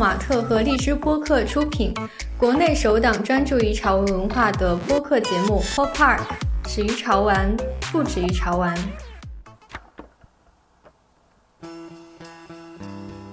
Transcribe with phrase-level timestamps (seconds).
[0.00, 1.92] 马特和荔枝播客出品，
[2.38, 6.20] 国内首档专注于潮玩文化的播客节目《Pop Park》，
[6.66, 7.54] 始于潮玩，
[7.92, 8.74] 不止于潮玩。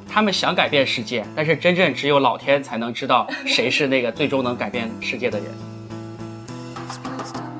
[0.10, 5.48] 他们想改变世界，但是真正只有老天才能知道谁是那个最终能改变世界的人。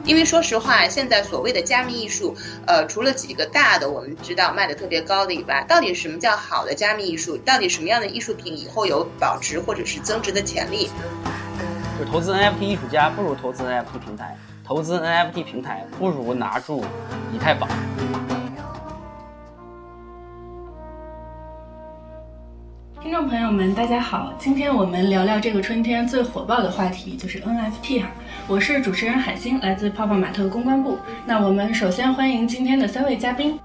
[0.08, 2.34] 因为说实话，现在所谓的加密艺术，
[2.66, 7.38] 呃，除了几个大的我们知道卖的特别高的以外，到底什么叫好的加密艺术？
[7.40, 10.90] 到底什么样的艺术品以后有保值或者是增值的潜力？
[12.00, 16.86] 就投资 NFT 艺术家不如投资 NFT 平台，投资 NFT 平台不如拿住
[17.34, 17.68] 以太坊。
[23.04, 28.10] 听众朋友们，大家好，今天我们聊聊这个春天最火爆的话题，就是 NFT 哈。
[28.50, 30.98] 我是主持人海星，来自泡泡玛特公关部。
[31.26, 33.60] 那我们首先欢迎今天的三位嘉宾。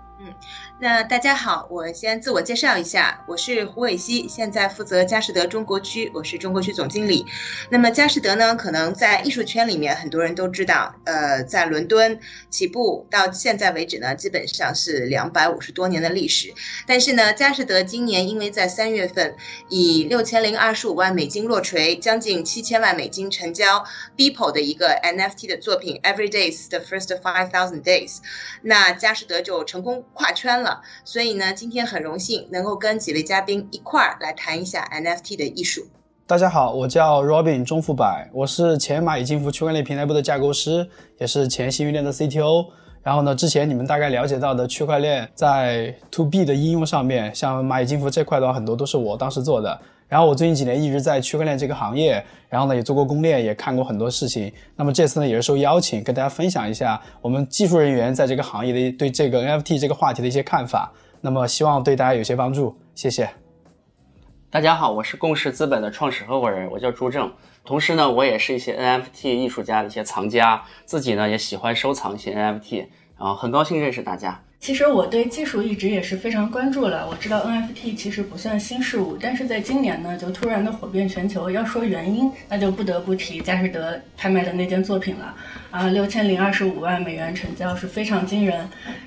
[0.82, 7.24] 那大家好，我先自我介绍一下，我是胡伟希，现在负责佳士得中国区，我是中国区总经理。
[7.70, 12.18] 那么佳士得呢，可能在艺术圈里面很多人都知道，呃，在伦敦
[12.50, 16.52] 起步到现在为止呢，基本上是两百五十多年的历史。
[16.84, 19.36] 但是呢，佳士得今年因为在三月份
[19.68, 23.84] 以六千零二十五万美金落锤，将近七千万美金成交
[24.16, 28.16] Beeple 的一个 NFT 的作品 Every Days the First Five Thousand Days，
[28.62, 30.71] 那佳士得就成功跨圈了。
[31.04, 35.82] 所以呢，今天很荣幸能够跟几位嘉宾一块儿来谈一下 NFT 的艺术。
[36.26, 42.66] 大家好，我叫 Robin 中富柏，我是前蚂蚁金服区块链平台部的架构师，也是前幸运链的 CTO。
[43.02, 49.78] 然后呢，之前你们大概了解到的区块链在 To B 的应用上面，像蚂蚁金服这块的话，很多都是我当时做的。
[50.12, 54.52] 然后我最近几年一直在区块链这个行业，然后呢也做过攻略，也看过很多事情。
[54.76, 60.92] 那么这次呢也是受邀请跟大家分享一下我们技术人员在这个行业的对这个 NFT 这个话题的一些看法。
[61.22, 63.30] 那么希望对大家有些帮助，谢谢。
[64.50, 67.32] 大家好，我是共识资本的创始合伙人，我叫朱正。
[67.64, 72.80] 同时呢，我也是一些 NFT 艺术家的一些藏家，自己呢也喜欢收藏一些 NFT，
[73.18, 74.42] 然后很高兴认识大家。
[74.62, 77.04] 其实我对技术一直也是非常关注了。
[77.10, 81.50] 我知道 NFT 其实不算新事物，但是在今年呢，就突然的火遍全球。
[81.50, 85.34] 要说原因，那就不得不提佳士得拍卖的那件作品了。
[85.72, 88.64] 啊，六千零二十五万美元成交是非常惊人。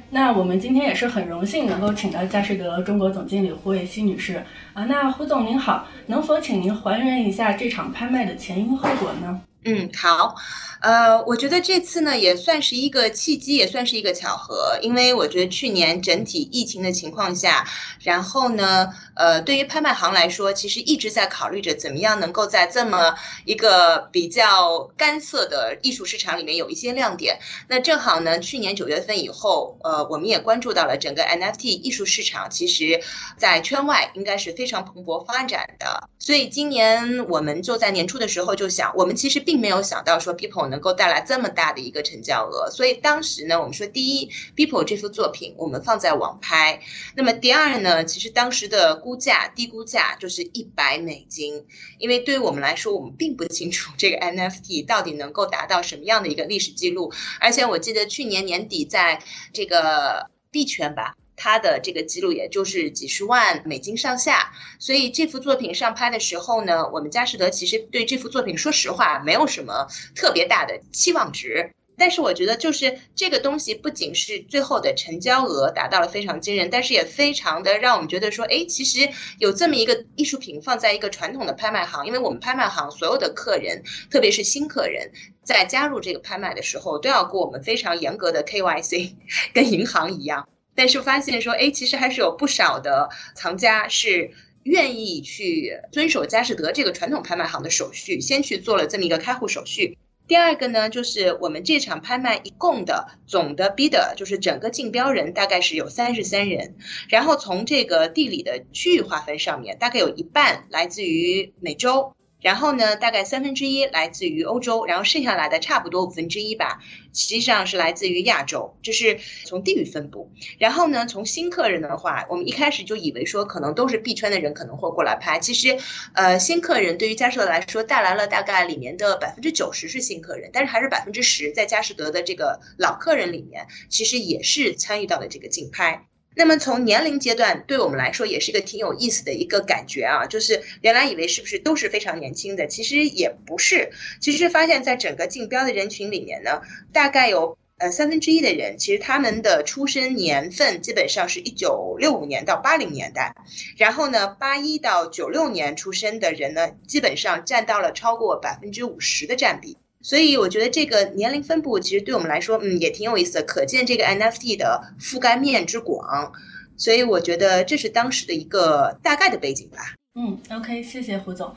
[0.09, 4.43] 那我们今天也是很荣幸能够请到佳士得中国总经理胡伟希女士。
[4.73, 9.39] 啊，那胡总您好，能否请您还原一下这场拍卖的前因后果呢？
[9.65, 10.35] 嗯，好。
[10.81, 17.65] 呃，我觉得这次呢也算是一个契机，也算是一个巧合，因为我觉得去年整体疫情的情况下，
[18.03, 23.15] 然后呢，呃，对于拍卖行来说，其实一直在考虑着怎么样能够在这么
[23.45, 27.39] 一个比较干涩的艺术市场里面有一些亮点。
[27.67, 33.01] 那正好呢，去年九月份以后，呃，我们也关注到了整个 NFT 艺术市场，其实
[33.37, 36.07] 在圈外应该是非常蓬勃发展的。
[36.19, 46.81] 所以今年我们就在年初的时候就想，我们其实并并没有想到说 People 能够带来这么大的一个成交额，所以当时呢，我们说第一，People 这幅作品我们放在网拍，
[47.15, 51.65] 那么第二呢，其实当时的估价低估价就是一百美金，
[51.99, 59.23] 因为对于我们来说，我们并不清楚这个 NFT 到底能够达到什么样的一个历史记录，而且我记得去年年底在
[59.53, 61.15] 这个币圈吧。
[61.35, 71.71] 它的这个记录也就是几十万美金上下，所以这幅作品上拍的时候呢，我们佳士得其实对这幅作品说实话没有什么特别大的期望值。
[71.97, 79.09] 但是我觉得就是这个东西不仅是最后的成交额达到了非常惊人，但是也非常的让我们觉得说，哎，其实
[79.39, 83.81] 有这么一个艺术品放在一个传统的拍卖行，因为我们拍卖行所有的客人，
[84.11, 85.09] 特别是新客人，
[85.41, 89.13] 在加入这个拍卖的时候，都要过我们非常严格的 KYC，
[89.55, 90.49] 跟银行一样。
[90.75, 94.31] 但是发现说，哎，其实还是有不少的藏家是
[94.63, 99.97] 愿意去遵守佳士得这个传统拍卖行的手续，先去做了这么一个开户手续。
[100.27, 106.75] 第二个呢，就是我们这场拍卖一共的总的 bidder，就是整个竞标人大概是有三十三人。
[107.09, 112.14] 然后从这个地理的区域划分上面，大概有一半来自于美洲。
[112.41, 116.79] 然后呢，大概三分之一来自于欧洲，然后剩下来的差不多五分之一吧，
[117.11, 120.31] 实际上是来自于亚洲，这是从地域分布。
[120.59, 125.77] 然后呢，从新客人的话，我们一开始就以为说可能都是币圈的人可能会过来拍，其实，
[126.13, 136.05] 呃，新客人对于佳士得来说带来了大概里面的百分之九十是新客人，但是还是百分之十在佳士得的这个老客人里面，其实也是参与到了这个竞拍。
[136.35, 143.91] 那么从年龄阶段，对我们来说也是一个挺有意思的一个感觉啊，就是原来以为是不是都是非常年轻的，其实也不是。
[144.19, 146.61] 其实发现在整个竞标的人群里面呢，
[146.91, 153.33] 大概有呃三分之一的人，其实他们的出生年份基本上是一九六五年到八零年代，
[153.77, 159.77] 然后呢，八一到九六年出生的人呢，基本上占到了超过百分之五十的占比。
[160.05, 166.31] 所以我觉得这个年龄分布其实对我们来说，嗯，也挺有意思的，可见这个 NFT 的覆盖面之广。
[166.77, 169.95] 所以我觉得这是当时的一个大概的背景吧。
[170.13, 171.55] 嗯，OK，谢谢胡总。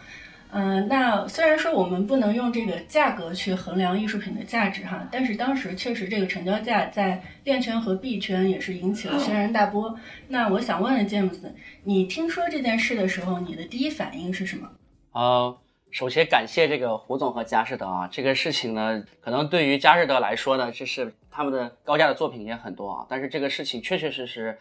[0.50, 9.94] 嗯，那虽然说我们不能用这个价格去衡量艺术品的价值哈，但是当时确实这个成交价在链圈和币圈也是引起了轩然大波。
[10.29, 11.37] 那我想问问 James，，
[11.85, 14.71] 你听说这件事的时候，你的第一反应是什么？
[15.12, 15.55] 呃，
[15.90, 24.58] 首先感谢这个胡总和佳士得啊，这个事情呢，可能对于佳士得来说呢，这是他们的高价的作品也很多啊，但是这个事情确确实实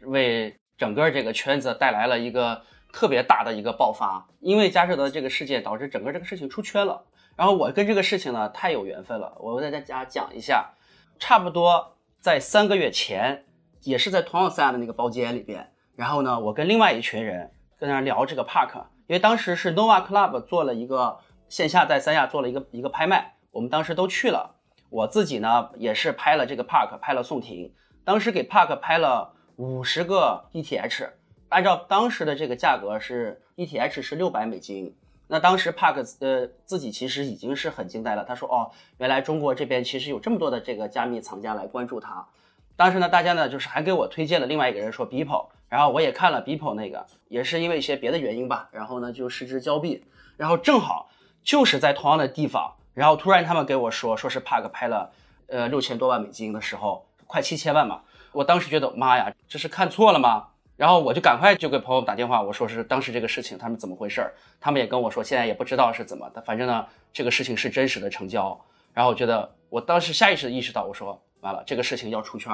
[0.00, 2.62] 为整个这个圈子带来了一个。
[2.92, 7.04] 特别大的一个爆发，因为佳士得这个事件导致整个这个事情出圈了。
[7.34, 10.70] 然后我跟这个事情呢太有缘分了，我为大家讲一下。
[11.18, 13.44] 差不多在三个月前，
[13.82, 21.18] 也是在同样三亚的那个包间里边，然后呢，我跟另外一群人在那聊这个 Park，因为当时是 Nova Club 做了一个
[21.48, 24.56] 线下在三亚做了一个一个拍卖，我们当时都去了。
[24.90, 27.72] 我自己呢也是拍了这个 Park，拍了宋婷，
[28.04, 31.10] 当时给 Park 拍了五十个 ETH。
[31.48, 34.96] 按照当时的这个价格是 ETH 是六百美金，
[35.28, 38.24] 那当时 Park 呃自己其实已经是很惊呆了。
[38.24, 42.26] 他说：“哦，原来中国这边其实有这么多的这个加密藏家来关注他。”
[42.74, 50.04] 当时呢，大家呢就是还给我推荐了另外一个人说 Beepo 然后我也看了 Beeple 那个，也是因为一些别的原因吧，然后呢就失之交臂。
[50.36, 51.08] 然后正好
[51.42, 55.10] 就是在同样的地方，然后突然他们给我说说是 Park 拍了
[55.48, 58.02] 呃六千多万美金的时候，快七千万嘛，
[58.32, 60.48] 我当时觉得妈呀，这是看错了吗？
[60.76, 68.60] 然后我就赶快就给朋友打电话，我说是当时这个事情他们怎么回事儿，他们也跟我说现在也不知道是怎么的，反正呢这个事情是真实的成交。
[68.92, 72.52] 然后我觉得我当时下意识的意识到，我说完了这个事情要出圈，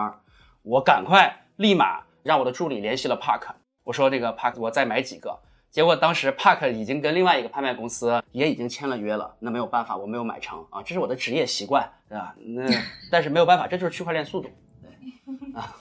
[0.63, 3.43] 我赶快立马让我的助理联系了 Park，
[3.85, 5.39] 我说这个 Park 我再买几个。
[5.71, 12.35] 结果当时 Park 已经跟另外一个拍卖公司也已经签了约了，那没有办法我没有买成啊，这是我的职业习惯，对吧？
[12.39, 12.63] 那
[13.11, 14.51] 但是没有办法，这就是区块链速度，
[14.83, 15.75] 对 啊。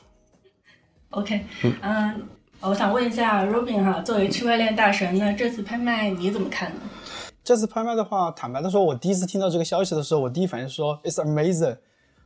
[1.09, 1.45] OK，
[1.81, 2.25] 嗯，
[2.61, 6.79] 我想问一下 Robin 哈，作为区块链大神，那这次拍卖你怎么看呢？
[7.43, 11.77] 这次拍卖的话，坦白的说，我第一次听到这个消息的时候，我第一反应说 It's amazing，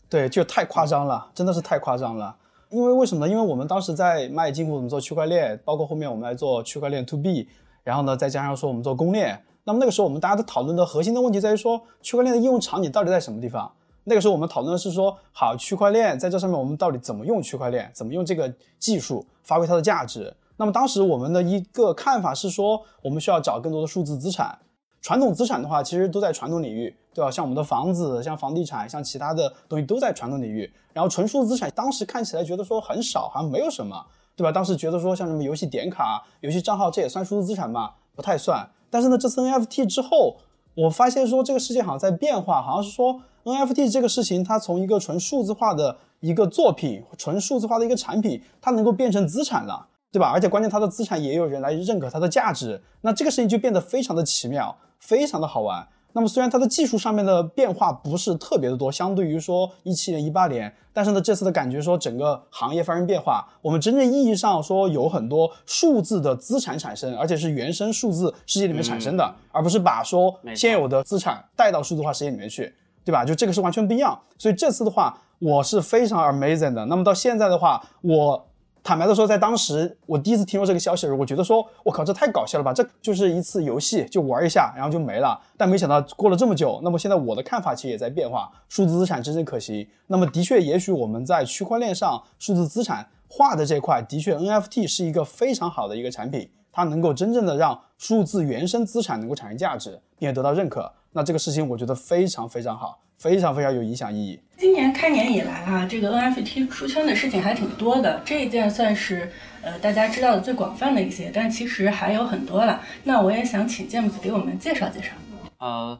[0.07, 2.35] 对，就太夸张了，真的是太夸张了。
[2.75, 3.31] 因为为什么呢？
[3.31, 7.47] 因为我们当时在卖金服，我们做区块链，包括后面我们来做区块链 To B，
[7.85, 13.71] 然后呢，再加上说我们做公链，那么那个时候我们大家都讨论的核心的问题在于说，区块链的应用场景到底在什么地方？
[14.03, 20.35] 那个时候我们讨论的是说，好，区块链在这上面我们到底怎么用区块链，怎么用这个技术发挥它的价值？
[20.57, 24.59] 那么当时我们的一个看法是说，我们需要找更多的数字资产。
[25.05, 27.29] 传统资产的话，其实都在传统领域，对吧？
[27.29, 30.67] 像我们的房子，像房地产，像其他的东西都在传统领域。
[30.93, 34.03] 然后纯数字资产当时看起来觉得说很少，好像没有什么，
[34.35, 34.51] 对吧？
[34.51, 37.91] 当时觉得说像什么游戏点卡、游戏账号，这也算数字资产吗？
[38.15, 38.67] 不太算。
[38.89, 40.37] 但是呢，这次 NFT 之后，
[40.73, 43.21] 我发现说这个世界好像在变化，好像是说。
[43.43, 50.31] NFT 这个事情，它从一个纯数字化的一个作品，纯数字化的一个产品，它能够变成资产了，对吧？
[50.31, 54.75] 而且关键它的资产也有人来认可它的价值，那这个事情就变得非常的奇妙，
[55.05, 55.87] 非常的好玩。
[56.13, 72.73] 那么虽然它的技术上面的变化不是特别的多，相对于说一七年、一八年，但是呢，这次的感觉说整个行业发生变化，我们真正意义上说有很多数字的资产产生，而且是原生数字世界里面产生的，而不是把说现有的资产带到数字化世界里面去。
[73.03, 73.23] 对吧？
[73.23, 76.83] 就这个是完全不一样，所以这次的话，我是非常 amazing 的。
[76.87, 78.47] 那么到现在的话，我
[78.85, 82.71] 坦白的说，在当时我第一次听说这个消息的时候，我觉得说，我靠，这太搞笑了吧！
[82.71, 85.41] 这就是一次游戏，就玩一下，然后就没了。
[85.57, 89.87] 但没想到过了这么久，那么现在我的看法其实也在变化，数字资产真正可行。
[90.05, 100.91] 那么的确，也许我们在区块链上数字资产化的这块，的确 NFT 是一个非常好的一个产品，它能够真正的让数字原生资产能够产生价值，并且得到认可。
[101.13, 104.37] 那这个事情我觉得非常非常好，非常非常有影响意义。
[104.57, 112.81] 今年开年以来啊，这个 NFT 出圈的事情还挺多的，这一件算是呃大家知道的最广泛的一些，但其实还有很多了。
[113.05, 115.13] 那我也想请 James 给我们介绍介绍。
[115.59, 115.97] 呃，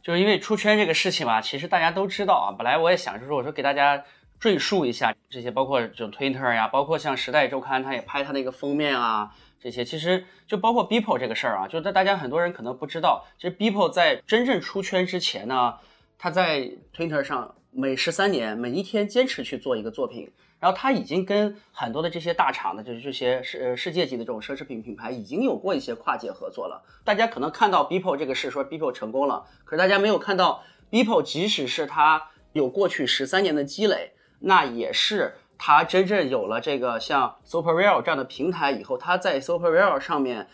[0.00, 2.54] 就是因为出圈这个事情吧，其实大家都知道啊。
[2.56, 4.04] 本来我也想就是说，我说给大家
[4.38, 9.34] 赘述一下这些，包括这种 Twitter 呀，包括像时代周刊，它也拍它的一个封面啊。
[9.64, 15.76] 这些其实就包括 Beeple 这个事儿啊，就是大家很多人可能不知道，其实 Beeple 在真正出圈之前呢，
[16.18, 20.30] 他在 Twitter 上每十三年每一天坚持去做一个作品，
[20.60, 26.84] 然后他已经跟很多的这些大厂的，就是这些世呃世界级的这种奢侈品品牌已经有过一些跨界合作了。
[27.02, 40.48] 大家可能看到 Beeple 这个事，说 Beeple 成功了，可是大家没有看到 Beeple，即使是他有过去十三年的积累，那也是他真正有了这个像 Super Real 这样的平台以后，他在 Super Real 上面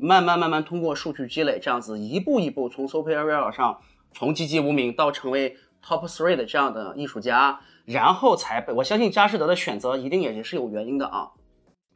[0.00, 3.80] 慢慢慢慢通过数据积累，这样子一步一步从 Super Real 上
[4.12, 11.30] 从籍籍无名到成为 Top Three 的这样的艺术家，然后才被我相信佳士得的选择一定也是有原因的啊。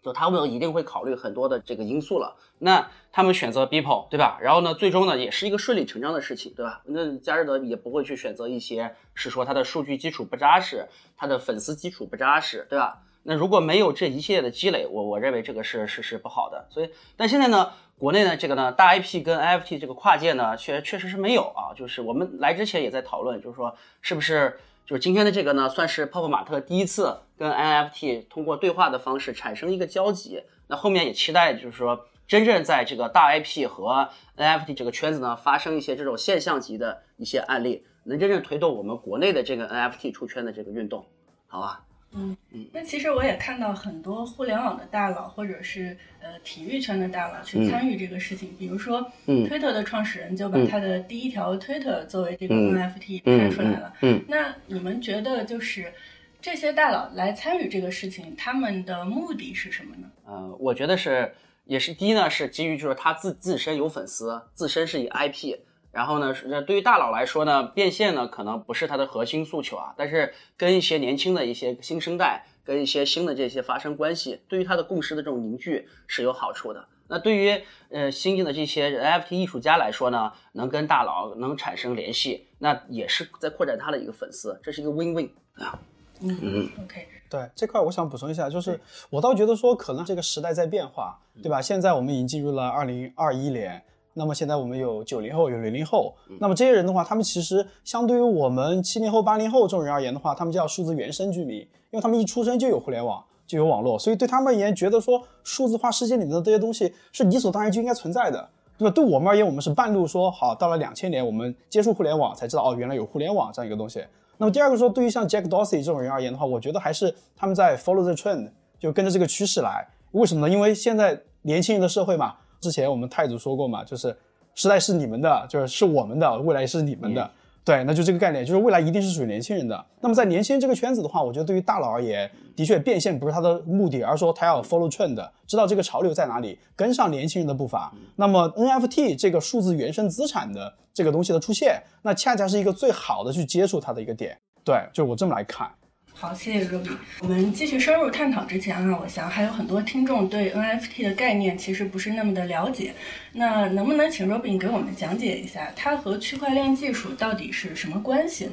[0.03, 2.37] 就他们一定会考虑很多的这个因素了。
[2.59, 4.39] 那他们选择 Beeple，对吧？
[4.43, 6.83] 然后呢，最终呢也是一个顺理成章的事情，对吧？
[6.87, 12.99] 那佳士得也不会去选择一些是说他的数据基础不扎实，他的粉丝基础不扎实，对吧？
[13.25, 16.67] 那如果没有这一系列的积累，我我认为这个是是是不好的。
[16.71, 21.71] 所以，但现在呢，国内呢这个呢大 IP 跟 NFT 这个跨界呢，确确实是没有啊。
[21.77, 24.59] 就是我们来之前也在讨论，就是说是不是。
[24.85, 30.43] 就是今天的这个呢，算是泡泡玛特第一次跟 NFT 通过对话的方式产生一个交集。
[30.67, 41.07] 那后面也期待，就是说真正在这个大 IP 和 NFT 这个圈子呢，发生一些这种现象级的一些案例，能真正推动我们国内的这个 NFT 出圈的这个运动，
[41.47, 41.85] 好吧？
[42.15, 48.55] 嗯嗯，那其实我也看到很多互联网的大佬，或者是呃体育圈的大佬去参与这个事情。
[48.59, 53.95] 比如说，嗯，推特的创始人就把他的第一条推特作为这个 NFT 拍出来了。
[54.03, 55.93] 嗯，那你们觉得就是
[56.41, 60.11] 这些大佬来参与这个事情，他们的目的是什么呢？
[60.27, 61.33] 呃，我觉得是
[61.65, 65.57] 也是第一呢，是基于就是他自自身有粉丝，自身是以 IP。
[65.93, 76.83] 然后呢，是对于大佬来说呢，变现呢可能不是他的核心诉求啊，但是跟一些年轻的一些新生代，跟一些新的这些发生关系，对于他的共识的这种凝聚是有好处的。
[77.09, 85.79] 那对于呃新进的这些 NFT 艺术家来说呢，能跟大佬能产生联系，那也是在扩展他的一个粉丝，这是一个 win-win 啊。
[86.23, 87.07] 嗯嗯，OK。
[87.29, 88.81] 对这块，我想补充一下，就是
[89.11, 91.61] 我倒觉得说，可能这个时代在变化，对吧？
[91.61, 93.85] 现在我们已经进入了二零二一年。
[94.15, 96.15] 那么现在我们有九零后，有零零后。
[96.39, 108.91] 那么这些人的话，他们其实相对于我们七零后、八零后这种人而言的话，他们叫数字原生居民，因为他们一出生就有互联网，就有网络，所以对他们而言，觉得说数字化世界里面的这些东西是理所当然就应该存在的，对吧？
[108.95, 114.05] 对我们而言，我们是半路说好，到了两千年，我们接触互联网才知道哦，原来有互联网这样一个东西。
[114.37, 119.87] 那么第二个说，对于像 Jack Dorsey 这种人而言的话，我觉得还是他们在 follow the trend，就跟着这个趋势来。
[120.11, 120.53] 为什么呢？
[120.53, 122.35] 因为现在年轻人的社会嘛。
[122.63, 124.17] 之前我们太祖说过嘛，就是
[124.55, 127.31] 时代是你们的，就是是我们的，未来是你们的，
[127.65, 129.85] 对，那就这个概念，就是未来一定是属于年轻人的。
[130.01, 137.93] 那么在年轻人这个圈子的话，我觉得对于大佬而言，的确变现不是他的目的，而是说他要 follow trend，知道这个潮流在哪里，跟上年轻人的步伐。
[138.15, 144.39] 那么 NFT 这个数字原生资产的这个东西的出现，那恰恰是一个最好的去接触它的一个点。
[144.65, 145.69] 对，就是我这么来看。
[146.15, 146.97] 好，谢谢 Ruby。
[147.21, 152.95] 我们继续深入探讨之前啊，我想还有很多听众对 NFT 的概念其实不是那么的了解。
[153.33, 158.53] 那能不能请 Ruby 给我们讲解一下，它和区块链技术到底是什么关系呢？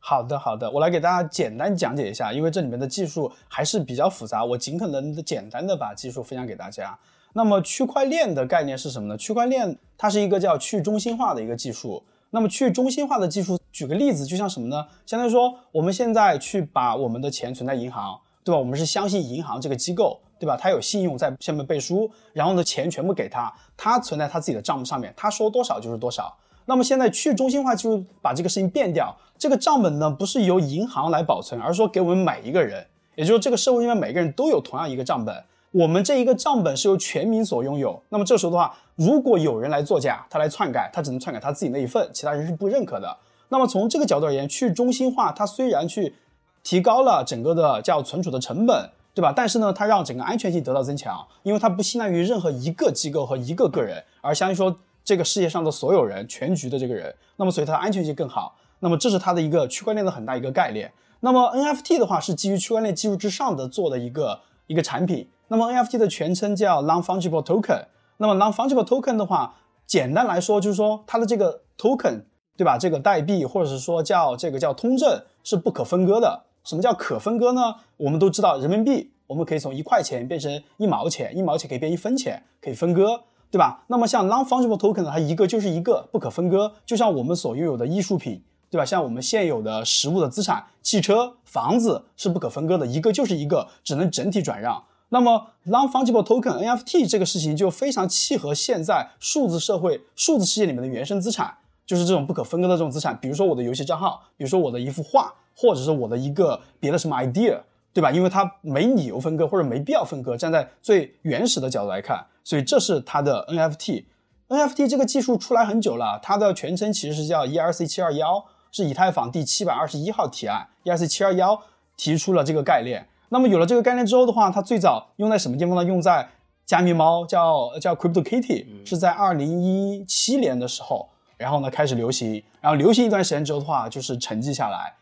[0.00, 6.98] 好的，好的，我来给大家简单讲解一下，因为这里面的技术还是比较复杂，我尽可能的简单的把技术分享给大家。
[7.32, 9.16] 那么区块链的概念是什么呢？
[9.16, 12.04] 区块链它是一个叫去中心化的一个技术。
[12.34, 14.86] 那么去中心化的技术，举个例子，就像什么呢？
[15.04, 18.58] 相当于说，我们现在去把我们的钱存在银行，对吧？
[18.58, 20.56] 我们是相信银行这个机构，对吧？
[20.56, 26.34] 它有信用在下面背书，然后呢，钱全部给他，他存在他自己的账目上面，他说多少就是多少。
[26.64, 35.44] 那么现在去中心化技术把这个事情变掉，这个账本呢，不是由银行来保存，而是说给我们每一个人，也就是这个社会里面每个人都有同样一个账本。
[35.72, 43.16] 我们这一个账本是由全民所拥有，那么这时候的话，如果有人来作假，他来篡改，他只能篡改他自己那一份，其他人是不认可的。
[43.48, 46.14] 那么从这个角度而言，去中心化它虽然去
[46.62, 49.32] 提高了整个的叫存储的成本，对吧？
[49.34, 58.54] 但是呢，它让整个安全性得到增强，因为它不信赖于任何一个机构和一个个人，而相当于说这个世界上的所有人，全局的这个人，那么所以它的安全性更好。
[58.80, 60.92] 那么这是它的一个区块链的很大一个概念。
[61.20, 65.26] 那么 NFT 的话是基于区块链技术之上的做的一个一个产品。
[65.52, 67.84] 那么 NFT 的全称叫 Non-Fungible Token。
[68.16, 69.54] 那么 Non-Fungible Token 的话，
[69.86, 72.22] 简单来说就是说它的这个 Token，
[72.56, 72.78] 对吧？
[72.78, 76.44] 这个代币或者是说叫这个叫通证是不可分割的。
[76.64, 77.74] 什么叫可分割呢？
[77.98, 83.84] 我们都知道人民币，我们可以从一块钱变成一毛钱，一毛钱可以变一分钱，可以分割，对吧？
[83.88, 88.86] 那么像 Non-Fungible Token 呢它一个就是一个不可分割，就像我们所拥有的艺术品，对吧？
[88.86, 94.82] 像我们现有的实物的资产，汽车、房子是不可分割的，一个就是一个，只能整体转让。
[95.12, 101.54] 那么，non-fungible token NFT 这个事情就非常契合现在数字社会、数字世界里面的原生资产，
[101.84, 103.14] 就是这种不可分割的这种资产。
[103.20, 107.60] 比如说我的游戏账号，比如说我的一幅画，或者是我的一个别的什么 idea，
[107.92, 108.10] 对吧？
[108.10, 110.34] 因为它没理由分割或者没必要分割。
[110.34, 114.04] 站在最原始的角度来看，所以这是它的 NFT。
[114.48, 118.46] NFT 这个技术出来很久了，它的全称其实是叫 ERC 七二幺。
[118.74, 121.60] 是以太坊第七百二十一号提案 ERC 七二幺
[121.94, 123.06] 提出了这个概念。
[123.32, 125.82] 那么有了这个概念之后的话，它最早用在什么地方呢？
[125.82, 126.28] 用在
[126.66, 131.08] 加密猫，叫叫 Crypto Kitty，是在二零一七年的时候，
[131.38, 134.92] 然后呢开始流行，然后流行一段时间之后的话，就是沉寂下来。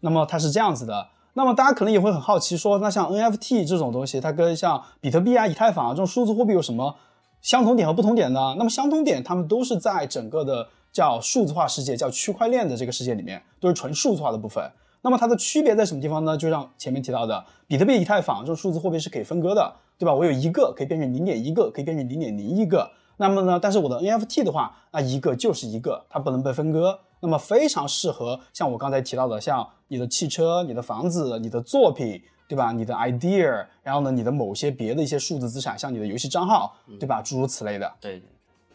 [0.00, 1.08] 那么它是这样子的。
[1.32, 6.94] 那么大家可能也会很好奇，说那像 NFT 这种东西，它跟像比特币啊、以太坊啊这种数字货币有什么
[7.40, 8.54] 相同点和不同点呢？
[8.58, 14.70] 那么相同点，它们都是在整个的叫数字化世界、叫区块链的这个世界里面，都是纯数字化的部分。
[15.02, 16.36] 那么它的区别在什么地方呢？
[16.36, 20.14] 就像前面提到的，比特币、以太坊这种数字货币是可以分割的，对吧？
[20.14, 22.90] 我有一个可以变成零点一个，可以变成零点零一个。
[23.16, 26.98] 那么呢，但是我的 NFT 的话，那一个就是一个，它不能被分割。
[27.20, 32.70] 那么非常适合像我刚才提到的，像你的汽车、你的房子、你的作品，对吧？
[32.70, 37.20] 你的 idea，然后呢，你的某些别的一些数字资产，像你的游戏账号，对吧？
[37.20, 37.92] 诸如此类的。
[38.00, 38.22] 对，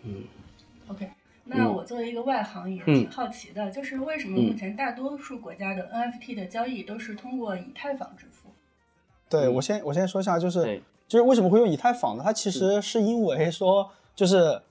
[0.04, 0.24] 嗯
[0.90, 1.10] ，OK。
[1.46, 8.50] 那我作为一个外行也挺好奇的，就是为什么目前大多数国家的 NFT 的交易都是通过以太坊支付？
[9.30, 12.24] 对我先我先说一下，就是就是为什么会用以太坊呢？
[12.24, 14.62] 它其实是因为说就是。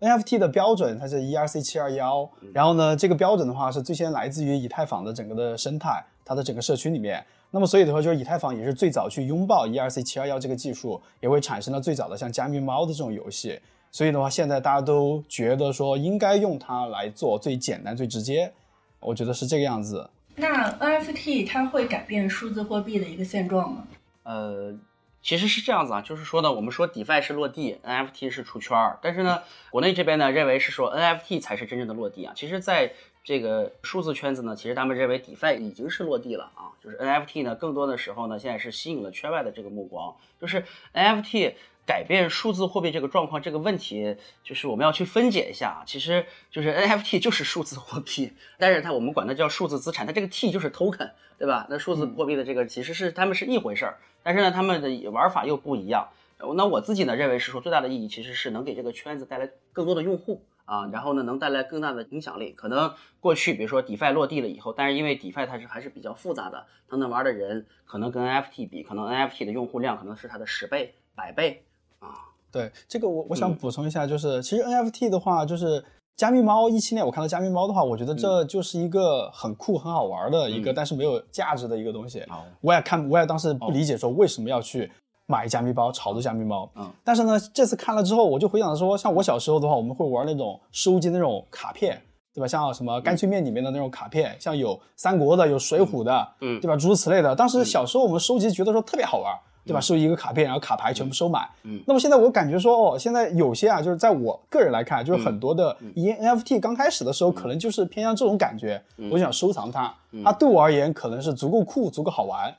[0.00, 7.26] NFT 的标准它是 ERC 七二幺，然后呢，这个标准的话是最先来自于以太坊的整个的生态，它的整个社区里面。
[7.50, 13.58] 那么所以的话，就是以太坊也是最早去拥抱 ERC 七二幺这个技术，也会产生了最早的像加密猫的这种游戏。
[13.90, 18.52] 所以的话，现在大家都觉得说应该用它来做最简单、最直接，
[19.00, 20.10] 我觉得是这个样子。
[20.36, 23.86] 那 NFT 它会改变数字货币的一个现状吗？
[24.22, 24.78] 呃。
[25.20, 32.32] 其实是这样子啊，就是说呢，我们说 DeFi 是落地，NFT 是出圈儿，但是呢，国内这边呢认为是说 NFT 才是真正的落地啊。
[32.36, 32.92] 其实，在
[33.24, 40.64] 这个数字圈子呢，其实他们认为 DeFi 已经是落地了啊，就是 NFT 呢，更多的时候呢，现在是吸引了圈外的这个目光，就是
[40.94, 41.54] NFT。
[41.88, 44.14] 改变数字货币这个状况这个问题，
[44.44, 45.82] 就是我们要去分解一下。
[45.86, 51.66] 其实就是 NFT 就是数字货币，但是它我们管它叫数字资产，它这个 T 就是 token，对吧？
[51.70, 56.10] 那数字货币的这个其实是他们是一回事儿，但是呢，他们的玩法又不一样。
[56.54, 62.52] 那我自己呢认为是说最大的意义其实是能给这个圈子带来更多的用户啊，然后呢能带来更大的影响力。
[62.52, 71.64] 可能过去比如说 DeFi 落地了以后，但是因为 DeFi 它是还是比较复杂的，它能玩的人可能跟 NFT 比，可能 NFT 的用户量可能是它的十倍、百倍。
[72.00, 72.14] 啊，
[72.50, 75.84] 对这个我我想补充一下，就是其实 NFT 的话，就是
[76.16, 82.24] 加密猫一七年我看到加密猫的话，我觉得这就是一个很酷很好玩的一个，但是没有价值的一个东西。
[82.60, 84.90] 我也看，我也当时不理解说为什么要去
[85.26, 86.68] 买加密包炒作加密猫。
[86.74, 92.00] 嗯，但是呢，这次看了之后，我就回想说，像我小时候的话，我们会玩那种收集那种卡片，
[92.34, 92.48] 对吧？
[92.48, 96.76] 像什么干脆面里面的那种卡片，像有三国的，有水浒的，嗯，对吧？
[96.76, 97.36] 诸如此类的。
[97.36, 99.32] 当时小时候我们收集觉得说特别好玩。
[99.68, 99.80] 对吧？
[99.80, 101.46] 收一个卡片，然后卡牌全部收满。
[101.62, 109.94] 嗯，那么现在我感觉说，哦，现在有些啊，就是在我个人来看，就是很多的 NFT 刚开始的时候，可能就是偏向这种感觉，我想收藏它。
[110.24, 112.52] 它对我而言，可能是足够酷、足够好玩。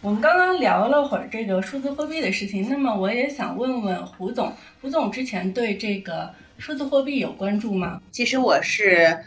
[0.00, 4.50] 我们刚刚聊了会儿这个数字货币的事情，那么我也想问问胡总，
[4.80, 8.00] 胡总之前对这个数字货币有关注吗？
[8.10, 9.24] 其实我是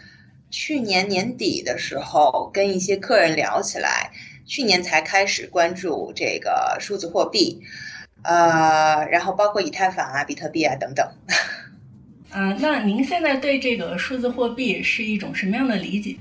[0.49, 4.11] 去年年底的时候跟一些客人聊起来。
[4.45, 7.61] 去年才开始关注这个数字货币，
[8.23, 11.07] 呃，然后包括以太坊啊、比特币啊等等。
[12.29, 16.17] 啊， 那您现在对这个数字货币是一种什么样的理解？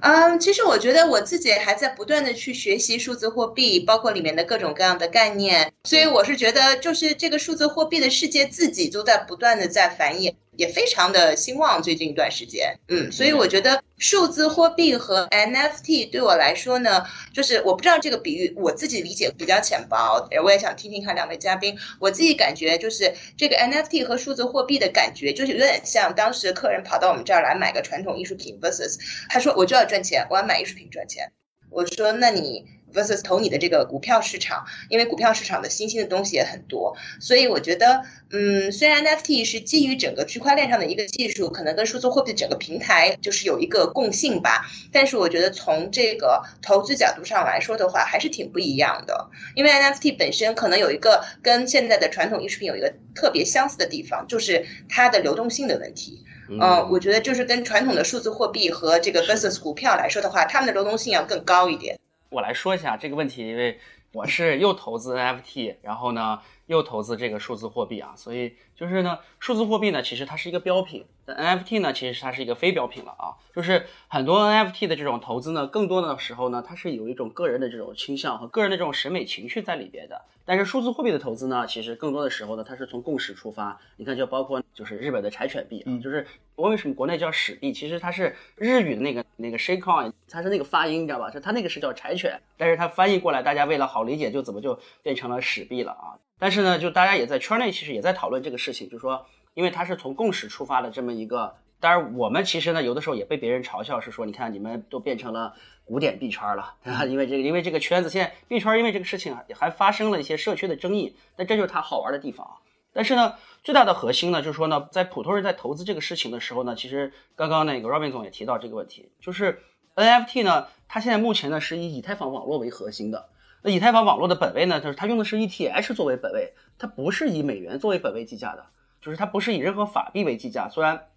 [0.00, 10.34] 嗯，其实我觉得我自己还在不断的去学习数字货币，包括里面的各种各样的概念，所以我是觉得，就是这个数字货币的世界自己都在不断的在繁衍。
[10.56, 31.32] 也非常的兴旺，最近一段时间，嗯，所以我觉得数字货币和 NFT 对我来说呢，就是我不知道这个比喻，我自己理解比较浅薄，我也想听听看两位嘉宾，我自己感觉就是这个 NFT 和数字货币的感觉，就是有点像当时客人跑到我们这儿来买个传统艺术品 versus，他说我就要赚钱，我要买艺术品赚钱，
[31.76, 32.64] 我说那你。
[32.94, 49.28] versus 投你的这个股票市场，因为股票市场的新兴的东西也很多，所以我觉得，嗯，虽然 NFT 是基于整个区块链上的一个技术，可能跟数字货币整个平台就是有一个共性吧，但是我觉得从这个投资角度上来说的话，还是挺不一样的。
[49.54, 56.24] 因为 NFT 本身可能有一个跟现在的传统艺术品有一个特别相似的地方，就是它的流动性的问题。
[56.48, 61.98] 嗯，我觉得就是跟传统的数字货币和这个 versus 股票来说的话，它们的流动性要更高一点。
[62.30, 63.78] 我来说一下这个问题，因为
[64.12, 73.34] 我是又投资 NFT，然后呢又投资这个数字货币啊，所以就是呢，数字货币呢，其实它是一个标品，但 NFT 呢，其实它是一个非标品了啊。
[73.54, 80.22] 就是很多 NFT 的这种投资呢，更多的时候呢，它是有一种个人的这种倾向和个人的这种审美情绪在里边的。
[80.44, 83.80] 但是数字货币的投资呢，其实更多的时候呢，它是从共识出发。
[83.96, 91.30] 你看，就包括就是日本的柴犬币啊，就是我为什么国内叫史币，其实它是日语的那个那个 shitcoin，它是那个发音，你知道吧？
[91.30, 96.14] 就它那个是叫柴犬，但是它翻译过来，大家为了好理解，就怎么就变成了史币了啊？
[96.38, 107.04] 但是呢，就大家也在圈内其实也在讨论这个事情，就是说，因为它是从共识出发的这么一个，当然我们其实呢，有的时候也被别人嘲笑，是说，你看你们都变成了古典币圈了，对吧？
[107.06, 112.46] 因为这个，因为这个圈子现在币圈因为这个事情还发生了一些社区的争议，但这就是它好玩的地方。
[112.92, 119.62] 但是呢，最大的核心呢，就是说呢，在普通人在投资这个事情的时候呢，其实刚刚那个 Robin 总也提到这个问题，就是
[119.94, 123.30] NFT 呢，它现在目前呢是以以太坊网络为核心的。
[123.70, 128.66] 以太坊网络的本位呢，就是它用的是 ETH 作为本位，它不是以美元作为本位计价的，
[129.00, 130.68] 就是它不是以任何法币为计价。
[130.68, 131.08] 虽然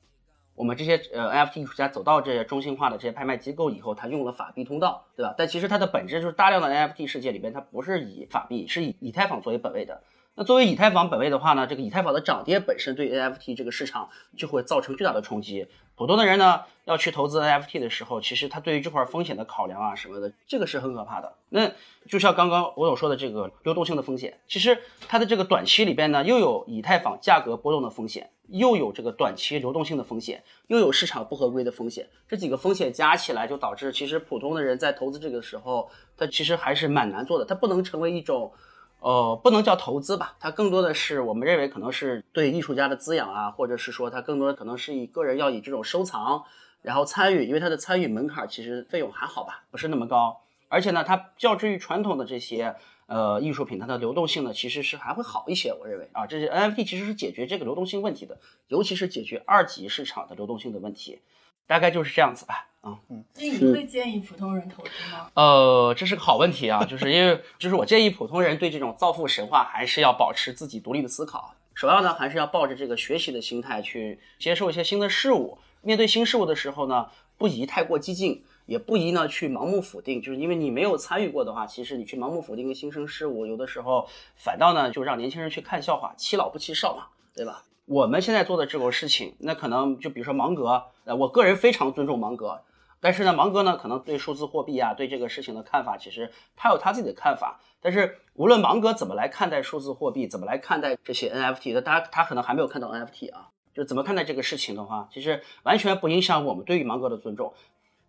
[0.56, 5.34] 我们这些呃 NFT 艺术家走到这些中心化的这些拍卖机构以后，他用了法币通道，对吧？
[5.38, 10.04] 但其实它的本质就是大量的 NFT 世界里边，它不是以法币，是以以太坊作为本位的。
[10.40, 15.68] 那作为以太坊本位的话呢，这个以太坊的涨跌本身对 NFT 这个市场就会造成巨大的冲击。
[15.98, 21.34] 普通的人呢要去投资 NFT 的时候，其实他对于这块风险的考量啊什么的，这个是很可怕的。
[21.50, 21.70] 那
[22.08, 38.54] 就像刚刚我所说的这个流动性的风险，其实它的这个短期里边呢，又有以太坊价格波动的风险，又有这个短期流动性的风险，又有市场不合规的风险，这几个风险加起来，就导致其实普通的人在投资这个时候，他其实还是蛮难做的，它不能成为一种。
[39.02, 46.44] 呃，不能叫投资吧，它更多的是我们认为可能是对艺术家的滋养啊，或者是说它更多的可能是以个人要以这种收藏，
[46.82, 52.76] 然后参与，因为它的参与门槛其实费用还好吧，不是那么高，而且呢，它较之于传统的这些
[53.08, 61.20] 呃艺术品，它的流动性呢其实是还会好一些，我认为啊，这些 NFT 其实是解决这个流动性问题的，尤其是解决二级市场的流动性的问题，
[61.70, 62.66] 大概就是这样子吧。
[62.82, 65.30] 啊，嗯，所以你会建议普通人投资吗？
[65.36, 75.60] 呃，这是个好问题啊，就是因为，就是我建议普通人对这种造富神话还是要保持自己独立的思考，首要呢还是要抱着这个学习的心态去接受一些新的事物。
[75.82, 87.64] 面对新事物的时候呢，不宜太过激进，也不宜呢去盲目否定，就是因为你没有参与过的话，其实你去盲目否定一个新生事物，有的时候反倒呢就让年轻人去看笑话，欺老不欺少嘛，对吧？
[87.90, 92.62] 我们现在做的这种事情，那可能就比如说芒格，呃，我个人非常尊重芒格。
[93.00, 97.60] 但是呢，芒格呢，可能对数字货币啊，对这个事情的看法，其实他有他自己的看法。
[97.82, 107.56] 但是无论芒格怎么来看待数字货币，怎么来看待这些 NFT，那他他可能还没有看到 NFT 啊，就怎么看待这个事情的话，其实完全不影响我们对于芒格的尊重。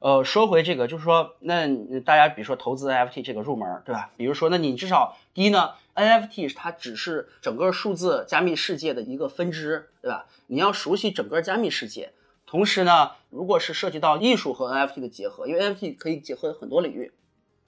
[0.01, 1.67] 呃，说回这个，就是说，那
[2.01, 4.11] 大家比如说投资 NFT 这个入门，对吧？
[4.19, 10.27] 比如说，那你至少第一呢，NFT 它只是整个数字加密世界的一个分支，对吧？
[10.47, 12.13] 你要熟悉整个加密世界。
[12.47, 17.13] 同时呢，如果是涉及到艺术和 NFT 的结合，因为 NFT 可以结合很多领域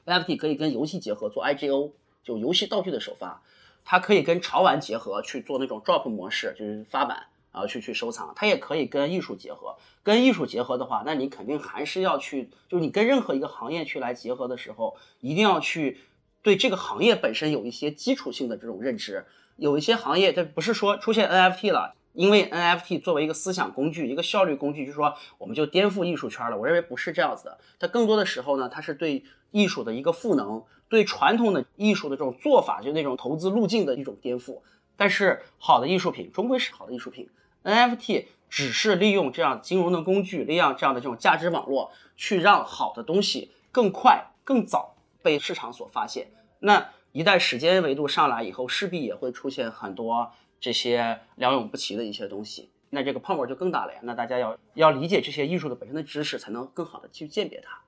[0.06, 1.92] ，NFT 可以跟游戏结合做 IGO，
[2.24, 3.42] 就游戏道具的首发，
[3.84, 9.76] 它可以跟潮玩结合去做那种 drop 模式，就是发版啊去去收藏，它也可以跟艺术结合。
[10.02, 16.00] 跟艺术结合的话，那你肯定还是要去，就是你跟任何一个行业去来结合的时候，一定要去
[16.42, 19.26] 对这个行业本身有一些基础性的这种认知。
[19.56, 21.94] 有一些行业，它不是说出现 NFT 了。
[22.14, 26.58] 因为 NFT 作为一个思想工具，一个效率工具，就是说我们就颠覆艺术圈了。
[26.58, 34.60] 我认为不是这样子的，它更多的时候呢，它是对艺术的一个赋能，对传统的艺术的这种做法，就那种投资路径的一种颠覆。
[34.94, 37.30] 但是好的艺术品终归是好的艺术品
[37.64, 46.28] ，NFT 只是利用这样金融的工具，利用这样的这种价值网络，去让好的东西更快、更早被市场所发现。
[46.60, 50.30] 那一旦时间维度上来以后，势必也会出现很多。
[50.60, 53.98] 这些良莠不齐的一些东西，那这个泡沫就更大了呀。
[54.04, 57.80] 那大家要要理解这些艺术的本身的知识，才能更好的去鉴别它。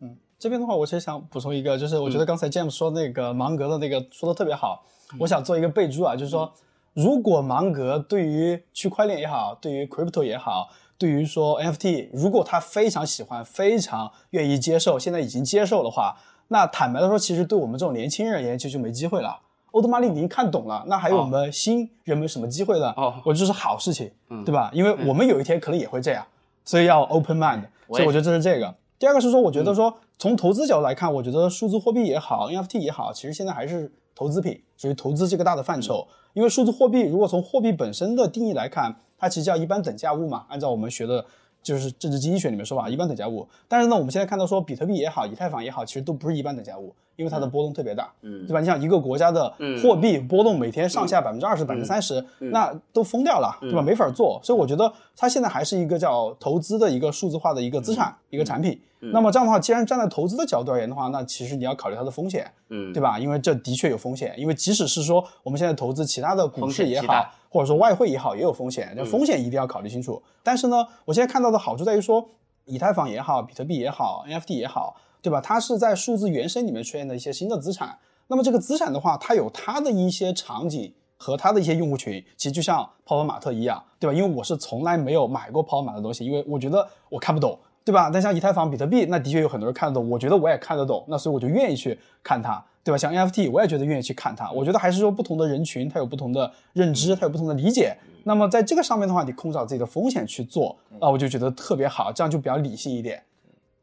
[0.00, 4.84] 嗯，这边的话，我其实想补充一个，就是我觉得刚才 James 说那个芒格的那个说的特别好，
[5.20, 6.52] 我想做一个备注啊，就是说，
[6.92, 16.16] 如果芒格对于区块链也好，对于 crypto 也好，对于说 NFT，如果他非常喜欢，非常愿意接受，现在已经接受的话，
[16.52, 19.40] 那坦白的说，其实对我们这种年轻人而言，其实就没机会了。
[19.70, 22.92] 欧德玛丽已经看懂了，那还有我们新人们什么机会呢？
[22.94, 24.10] 哦，我就是好事情，
[24.44, 24.70] 对吧？
[24.74, 26.24] 因为我们有一天可能也会这样，
[26.62, 27.62] 所以要 open mind。
[27.88, 28.74] 所以我觉得这是这个。
[28.98, 36.06] 第二个是说，我觉得说从投资角度来看，我觉得数字货币也好，NFT 也好，其实现在还是投资品，属于投资这个大的范畴。
[36.34, 40.44] 因为数字货币如果从货币本身的定义来看，它其实叫一般等价物嘛。
[40.48, 41.24] 按照我们学的
[41.62, 43.46] 就是政治经济学里面说法，一般等价物。
[43.68, 48.60] 但是呢，我们现在看到说，比特币也好，以太坊也好，其实都不是一般等价物，因为它的波动特别大，嗯对吧？
[48.60, 53.80] 你想一个国家的嗯货币波动每天上下百分之二十、百分之三十，那都疯掉了，对吧？
[53.80, 54.40] 没法做。
[54.42, 58.80] 所以我觉得它现在还是一个叫投资的一个数字化的一个资产、一个产品。
[59.10, 63.18] 那么这样的话，既然站在投资的角度而言的话，那其实你要考虑它的风险，嗯，对吧？
[63.18, 70.22] 因为这的确有风险，因为即使是说我们现在投资其他的股市也好，或者说外汇也好，也有风险，这风险一定要考虑清楚。
[70.44, 72.24] 但是呢，我现在看到的好处在于说，
[72.64, 75.40] 以太坊也好，比特币也好，NFT 也好，对吧？
[75.40, 77.98] 它是在数字原生里面出现的一些新的资产。
[78.28, 84.14] 那么这个资产的话，它有它的一些场景和它的一些用户群，其实就像泡泡玛特一样，对吧？
[84.16, 87.58] 因为我是从来没有买过泡泡玛特的东西，因为我觉得我看不懂。
[87.84, 88.10] 对吧？
[88.12, 92.98] 但像以太坊、比特币，那的确有很多人看得懂，我觉得我也看得懂，那所以我就愿意去看它，对吧？
[92.98, 94.50] 像 NFT，我也觉得愿意去看它。
[94.50, 97.96] 我觉得还是说不同的人群，他有不同的认知，他有不同的理解。
[98.24, 103.24] 那么在这个上面的话，你控制好自己的风险去做啊，我就觉得特别好，这样就比较理性一点。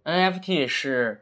[0.05, 1.21] NFT 是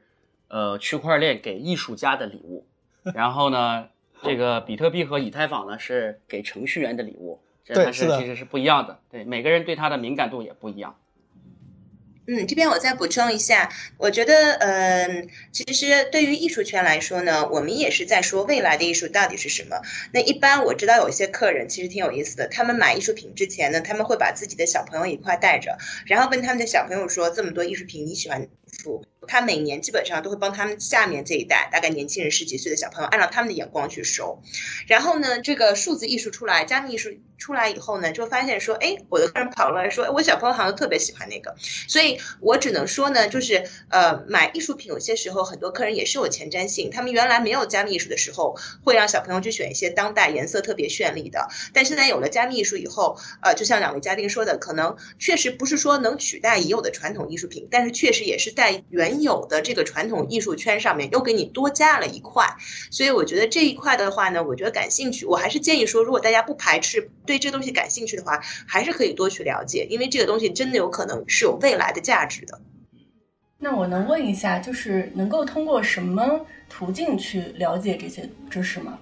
[0.49, 2.63] 呃区块链给艺术家的礼物，
[3.15, 3.87] 然后呢，
[4.21, 10.95] 这个比特币和以太坊呢是给程序员的礼物，这它是是其实是不一样的，对每个人对它的敏感度也不一样。
[12.29, 19.79] 嗯，这边我再补充一下，我觉得，嗯、其实对于艺术圈来说呢，我们也是在说未来的艺术到底是什么。
[20.11, 28.45] 那一般我知道有一些客人其实挺有意思的，他们买艺术品之前呢，他们会把自己的小朋友一块带着，然后问他们的小朋友说，这么多艺术品你喜欢
[29.27, 34.41] 他每年基本上都会帮他们下面这一代，大概年轻人十几岁的小朋友，按照他们的眼光去收。
[34.87, 41.55] 然后呢，这个数字艺术出来，加密艺术出来以后呢，就发现说，哎，我的客人跑过来说，我小朋友好像特别喜欢那个，
[41.87, 62.45] 所以我只能说呢，就是呃，买艺术品有些时候很多客人也是有前瞻性，他们原来没有加密艺术的时候，会让小朋友去选一些当代颜色特别绚丽的，但现在有了加密艺术以后，呃，就像两位嘉宾说的，可能确实不是说能取代已有的传统艺术品，但是确实也是在原有的这个传统艺术圈上面又给你多加了一块，
[62.91, 72.59] 所以我觉得这一块的话呢，我觉得感兴趣，我还是建议说，如果大家不排斥对这东西感兴趣的话，还是可以多去了解，因为这个东西真的有可能是有未来的价值的。
[73.59, 78.99] 那我能问一下，就是能够通过什么途径去了解这些知识吗？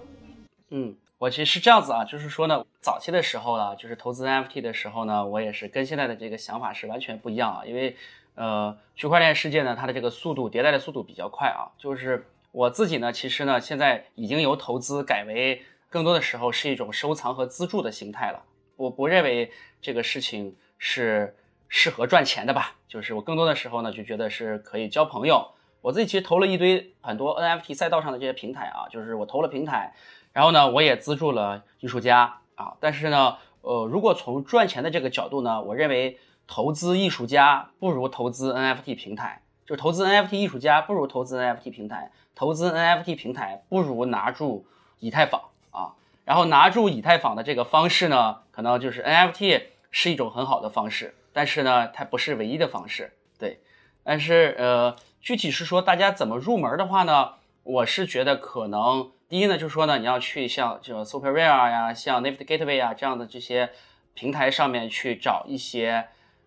[0.70, 7.96] 嗯，我其实是这样子啊，就是说呢，早期的时候呢，就是投资 NFT 的时候呢，我也是跟现在的这个想法是完全不一样啊，因为
[8.36, 18.44] 呃，区块链世界呢，它的这个速度迭代的速度比较快啊，就是我自己呢，其实呢，现在已经由投资改为更多的时候是一种收藏和资助的形态了。
[18.76, 21.34] 我不认为这个事情是
[21.68, 25.52] 适合赚钱的吧，就是我更多的时候呢，就觉得是可以交朋友。
[25.80, 29.94] 我自己其实投了一堆很多 NFT 赛道上的这些平台啊，就是我投了平台，
[30.32, 32.76] 然后呢，我也资助了艺术家啊。
[32.80, 44.66] 但是呢，呃，如果从赚钱的这个角度呢，我认为投资艺术家不如投资 NFT 平台，就是投资 NFT 艺术家不如投资 NFT 平台，投资 NFT 平台不如拿住
[45.00, 45.94] 以太坊啊。
[46.24, 53.60] 然后拿住以太坊的这个方式呢，可能就是 NFT 是一种很好的方式，但是呢，它不是唯一的方式，对。
[54.02, 63.70] 但是呃，具体是说大家怎么入门的话呢，我是觉得可能第一呢，就是说呢，你要去像这个 Super Rare 呀、像 NIFT Gateway 啊这样的这些
[64.14, 66.06] 平台上面去找一些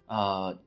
[0.09, 0.57] 呃，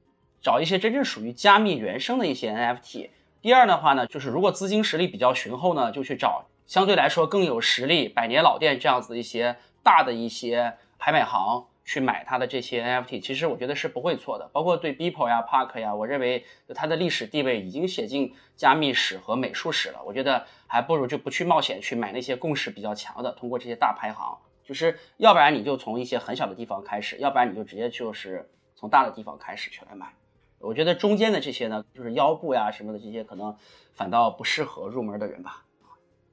[0.40, 3.10] 找一些真正属于加密原生的一些 NFT。
[3.42, 13.20] 第二的话呢，就是如果资金实力比较雄厚呢，就去找相对来说更有实力、百年老店这样子一些大的一些拍卖行去买它的这些 NFT。
[13.20, 14.48] 其实我觉得是不会错的。
[14.52, 20.00] 包括对 Beeple 呀、Park 呀，我认为它的历史地位已经写进加密史和美术史了。
[20.06, 24.38] 我觉得还不如就不去冒险去买那些共识比较强的，通过这些大排行。
[24.64, 28.48] 就是要不然你就从一些很小的地方开始，要不然你就直接就是
[28.82, 30.12] 从大的地方开始去来买。
[30.58, 33.54] 我觉得中间的这些呢，就是腰部呀什么的这些，可能
[33.94, 35.62] 反倒不适合入门的人吧。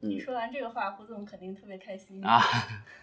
[0.01, 2.41] 嗯说完这个话，胡总肯定特别开心啊，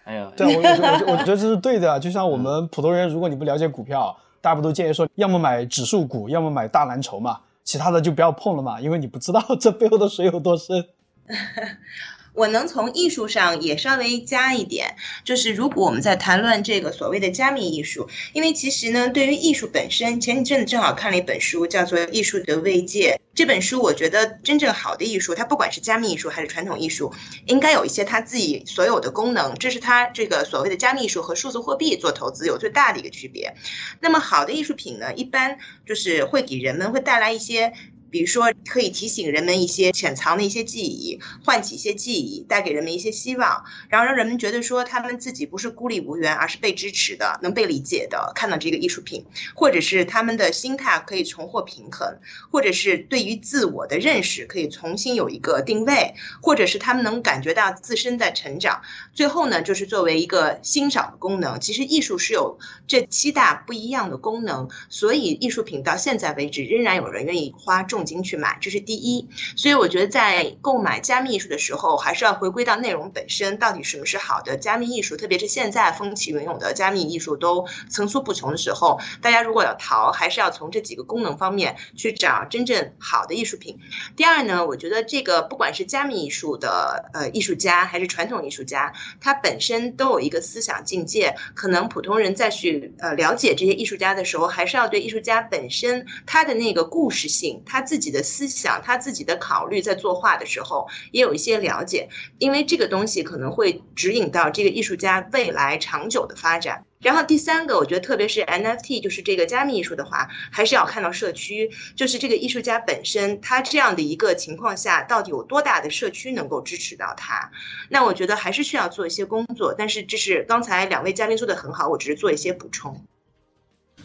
[0.02, 0.68] 哎呦，对，我我
[1.06, 1.96] 我我觉得这是对的啊。
[1.96, 10.88] 就像我们普通人，如果你不了解股票，大家不都建议说，要么买指数股，要么买大蓝筹嘛，其他的就不要碰了嘛，因为你不知道这背后的水有多深。
[12.36, 14.94] 我能从艺术上也稍微加一点，
[15.24, 23.18] 就是如果我们在谈论这个所谓的加密艺术，因为其实呢，对于艺术本身，前一阵子正好看了一本书，叫做《艺术的慰藉》。
[23.34, 27.12] 这本书我觉得真正好的艺术，它不管是加密艺术还是传统艺术，
[27.46, 33.54] 应该有一些它自己所有的功能，这是它这个所谓的加密艺术和数字货币做投资有最大的一个区别。
[34.00, 37.72] 那么好的艺术品呢，一般就是会给人们会带来一些。
[38.16, 48.32] 比如说可以提醒人们一些潜藏的一些记忆，唤起一些记忆，带给人们一些希望，然后让人们觉得说他们自己不是孤立无援，而是被支持的，能被理解的。
[48.34, 52.18] 看到这个艺术品，或者是他们的心态可以重获平衡，
[52.50, 58.80] 或者是对于自我的认识可以重新有一个定位，或者是他们能感觉到自身在成长。
[59.12, 69.28] 最后呢，就是作为一个欣赏的功能，其实艺术是有这七大不一样的功能，所以艺术品到现在为止仍然有人愿意花重金去买，这是第一。
[69.56, 83.78] 所以我觉得在购买加密艺术的时候，还是要回归到内容本身，到底什么是好的加密艺术，特别是现在风起云涌的加密艺术都层出不穷的时候，大家如果要淘，还是要从这几个功能方面去找真正好的艺术品。
[84.16, 91.34] 第二呢，我觉得这个不管是加密艺术的呃艺术家，还是传统艺术家，他本身都有一个思想境界。
[91.54, 106.84] 可能普通人再去呃了解这些艺术家的时候，还是要对艺术家本身他的那个故事性、他自自己的思想、他自己的考虑，在作画的时候也有一些了解，因为这个东西可能会指引到这个艺术家未来长久的发展。
[107.00, 117.50] 然后第三个，我觉得特别是 NFT，就是这个加密艺术的话，还是要看到社区，就是这个艺术家本身，他这样的一个情况下，到底有多大的社区能够支持到他？
[117.88, 119.74] 那我觉得还是需要做一些工作。
[119.78, 123.06] 但是这是刚才两位嘉宾做的很好，我只是做一些补充。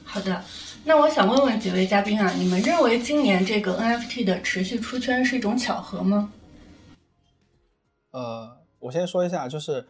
[0.04, 0.44] 好的，
[0.84, 6.34] 那我想问问几位嘉宾啊，你们认为今年这个 NFT 的持续出圈是一种巧合吗？
[8.12, 9.88] 呃，我先说一下，就是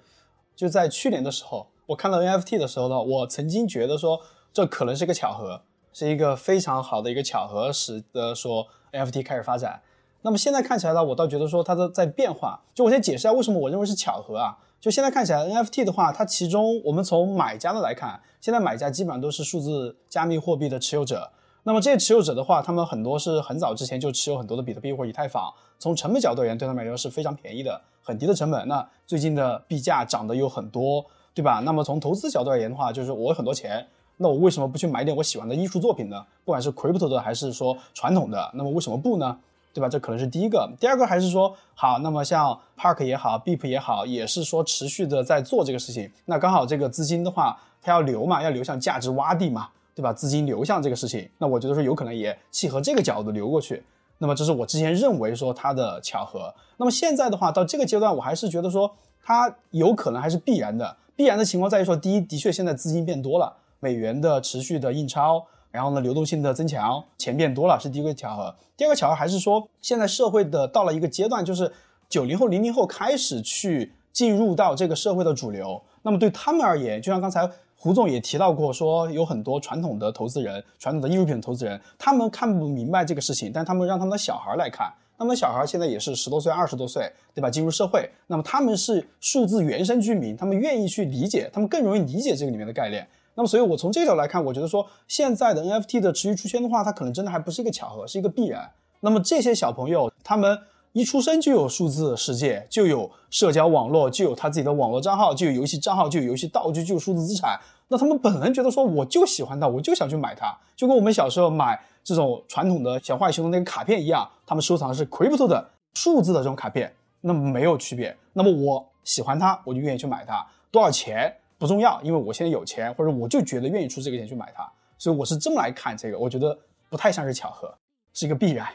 [0.56, 1.68] 就在去年的时候。
[1.88, 4.22] 我看到 NFT 的时候呢，我曾经觉得说
[4.54, 9.82] 这可能是个巧合，是一个非常好的一个巧合，使得说 NFT 开始发展。
[10.22, 12.62] 那么现在看起来呢，我倒觉得说它的在变化。
[12.76, 14.60] 就我先解释一下为什么我认为是巧合啊。
[14.82, 21.32] 就现在看起来 NFT 的话，它其中我们从买家的来看，现在买家基本上都是数字加密货币的持有者。
[21.64, 28.68] 那么这些持有者的话，他们很多是很早之前就持有很多的比特币或以太坊，从成本角度而言，对他们来说是非常便宜的，很低的成本。
[28.68, 31.06] 那最近的币价涨得有很多。
[31.34, 31.62] 对吧？
[31.64, 36.26] 那么从投资角度而言的话，就是我有很多钱，那我为什么不去买点我喜欢的艺术作品呢？
[36.44, 39.40] 不管是 crypto 的还是说传统的，那么为什么不呢？
[39.74, 39.88] 对吧？
[39.88, 40.70] 这可能是第一个。
[40.80, 46.12] 第二个还是说，好，那么像 Park 也好，Beep 也好，也是说持续的在做这个事情。
[46.26, 50.12] 那刚好这个资金的话，它要流嘛，要流向价值洼地嘛，对吧？
[50.12, 53.84] 资金流向这个事情，那我觉得说有可能也契合这个角度流过去。
[54.18, 56.54] 那么这是我之前认为说它的巧合。
[56.78, 60.96] 那么现在的话，到这个阶段，我还是觉得说它有可能还是必然的。
[61.16, 68.54] 必然的情况在于说，第一，的确现在资金变多了，美元的持续的印钞，然后呢，流动性的增强，钱变多了，是第一个巧合。
[68.76, 71.72] 第二个巧合还是说，现在社会的到了一个阶段，就是
[72.10, 75.82] 九零后、零零后开始去进入到这个社会的主流。
[76.02, 84.92] 那么对他们而言，就像刚才胡总也提到过，说有很多传统的投资人、传统的艺术品投资人，他们看不明白这个事情，但他们让他们的小孩来看。
[85.18, 87.48] 那么小孩现在也是十多岁、二十多岁，对吧？
[87.48, 93.08] 进入社会，那么他们是数字原生居民，他们愿意去理解，他们更容易理解这个里面的概念。
[93.36, 98.70] 那么，所以我从这条来看，我觉得说现在的 NFT 的持续出圈的话，它可能真的还不是一个巧合，是一个必然。
[99.00, 100.60] 那么这些小朋友，他们
[100.94, 107.60] 一出生就有数字世界，就有社交网络，就有他自己的网络账号，就有游戏账号，就有游戏道具，就有数字资产。
[107.88, 111.80] 那他们本能觉得说，我就喜欢它，我就想去买它，就跟我们小时候买。
[112.04, 115.64] 这种传统的小浣熊的那个卡片一样，他们收藏的是 crypto 的
[115.94, 116.92] 数字的这种卡片，
[117.22, 118.18] 那么没有区别。
[118.34, 121.32] 那么我喜欢它，我就愿意去买它，多少钱
[121.62, 124.68] 不重要，因为我现在有钱，或者我就觉得愿意出这个钱去买它。
[124.98, 126.58] 所以我是这么来看这个，我觉得
[126.90, 127.78] 不太像是巧合，
[128.16, 128.68] 是一个必然。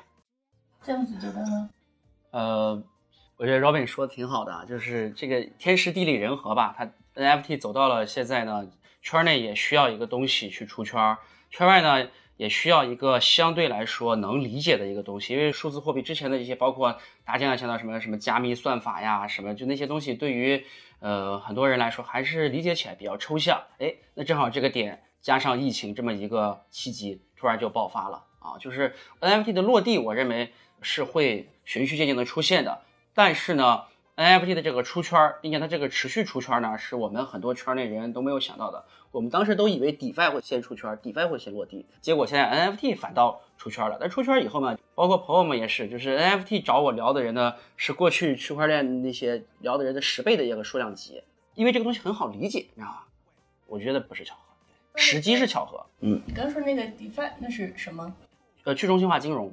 [0.84, 1.70] 这样子觉得呢？
[2.30, 2.80] 呃，
[3.36, 6.76] 我觉得 Robin 说的挺好的，就是这个天时地利人和吧。
[6.78, 8.68] 它 NFT 走到了现在呢，
[9.02, 11.16] 圈内也需要一个东西去出圈，
[11.50, 12.08] 圈外呢。
[12.36, 16.92] 也需要一个相对来说能理解的一个东西，因为数字货币之前的一些，包括
[17.24, 20.62] 大家经常讲到什么什么加密算法呀，什么就那些东西，对于
[21.00, 23.62] 呃很多人来说还是理解起来比较抽象。
[23.78, 28.58] 哎，那正好这个点加上疫情这么一个契机，突然就爆发了啊！
[28.58, 32.82] 就是 NFT 的落地，我认为是会循序渐进的出现的，
[33.14, 33.84] 但是呢。
[34.18, 38.86] NFT 的这个出圈，并且它这个持续出圈呢，是我们很多圈内人都没有想到的。
[39.10, 43.96] 我们当时都以为 DeFi 会先出圈，DeFi 会先落地，结果现在 NFT 反倒出圈了。
[44.00, 51.22] 但出圈以后呢，包括朋友们也是，就是 NFT 找我聊的人呢，是过去区块链那些聊的人的十倍的一个数量级，
[51.54, 52.98] 因为这个东西很好理解，你知道吗？
[53.66, 55.84] 我觉得不是巧合，时机是巧合。
[56.00, 58.14] 嗯，你刚说那个 DeFi 那是什么？
[58.64, 59.52] 呃，去中心化金融。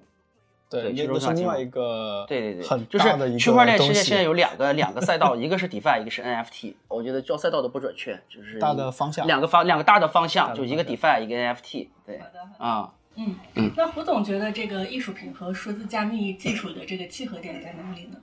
[0.70, 6.74] 对，那是另外一个对对对，很大的一个区块链世界现在有两个 两个赛道，一个是 DeFi，一个是 NFT。
[6.88, 11.90] 我觉得叫赛道都不准确，就是大的方向，两个方两个大的方向，就一个 DeFi，一个 NFT。
[12.04, 12.20] 对，
[12.58, 18.18] 啊，嗯嗯，那胡总觉得这个艺术品和数字加密技术的这个契合点在哪里呢？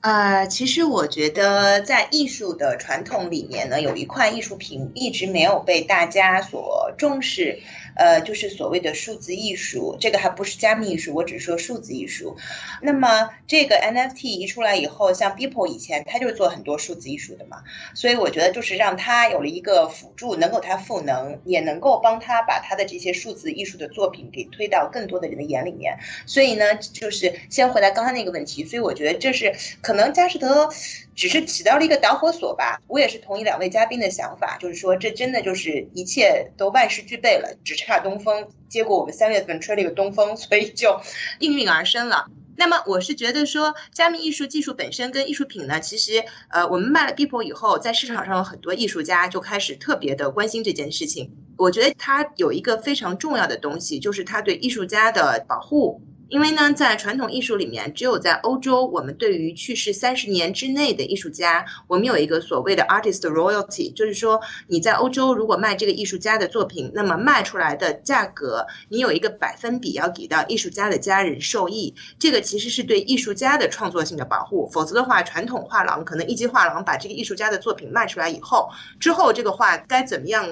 [0.00, 7.60] 呃，其实我觉得在艺术的传统里面呢，有一块艺术品一直没有被大家所重视。
[7.96, 12.36] 呃，就是所谓的数字艺术，这个还不是加密艺术，我只是说数字艺术。
[12.80, 17.62] 那么这个 NFT 一出来以后，像 Beeple 以前他就是做很多数字艺术的嘛，
[17.94, 25.98] 所以我觉得就是让他有了一个辅助，能够他赋能，也能够帮他把他的这些数字艺术的作品给推到更多的人的眼里面。
[26.26, 30.70] 所以呢，就是先回答刚才那个问题，所以我觉得这是可能佳士得。
[31.14, 32.80] 只是起到了一个导火索吧。
[32.88, 38.48] 我也是同意两位嘉宾的想法，就是说这真的就是一切都万事俱备了，只差东风。
[38.68, 41.00] 结果我们三月份吹了一个东风，所以就
[41.38, 42.26] 应运而生了。
[42.54, 51.30] 那么我是觉得说，加密艺术技术本身跟艺术品呢，其实呃，我们卖了 People 以后，在市场上有很多艺术家就开始特别的关心这件事情。
[51.56, 56.02] 我觉得它有一个非常重要的东西，就是它对艺术家的保护。
[56.32, 71.94] 因为呢，在传统艺术里面，只有在欧洲，我们对于去世三十年之内的艺术家，我们有一个所谓的 artist royalty，就是说你在欧洲如果卖这个艺术家的作品，那么卖出来的价格，你有一个百分比要给到艺术家的家人受益。
[72.18, 74.66] 这个其实是对艺术家的创作性的保护。
[74.70, 80.48] 否则的话，传统画廊可能一级画廊把这个艺术家的作品卖出来以后，之后这个画该怎么样？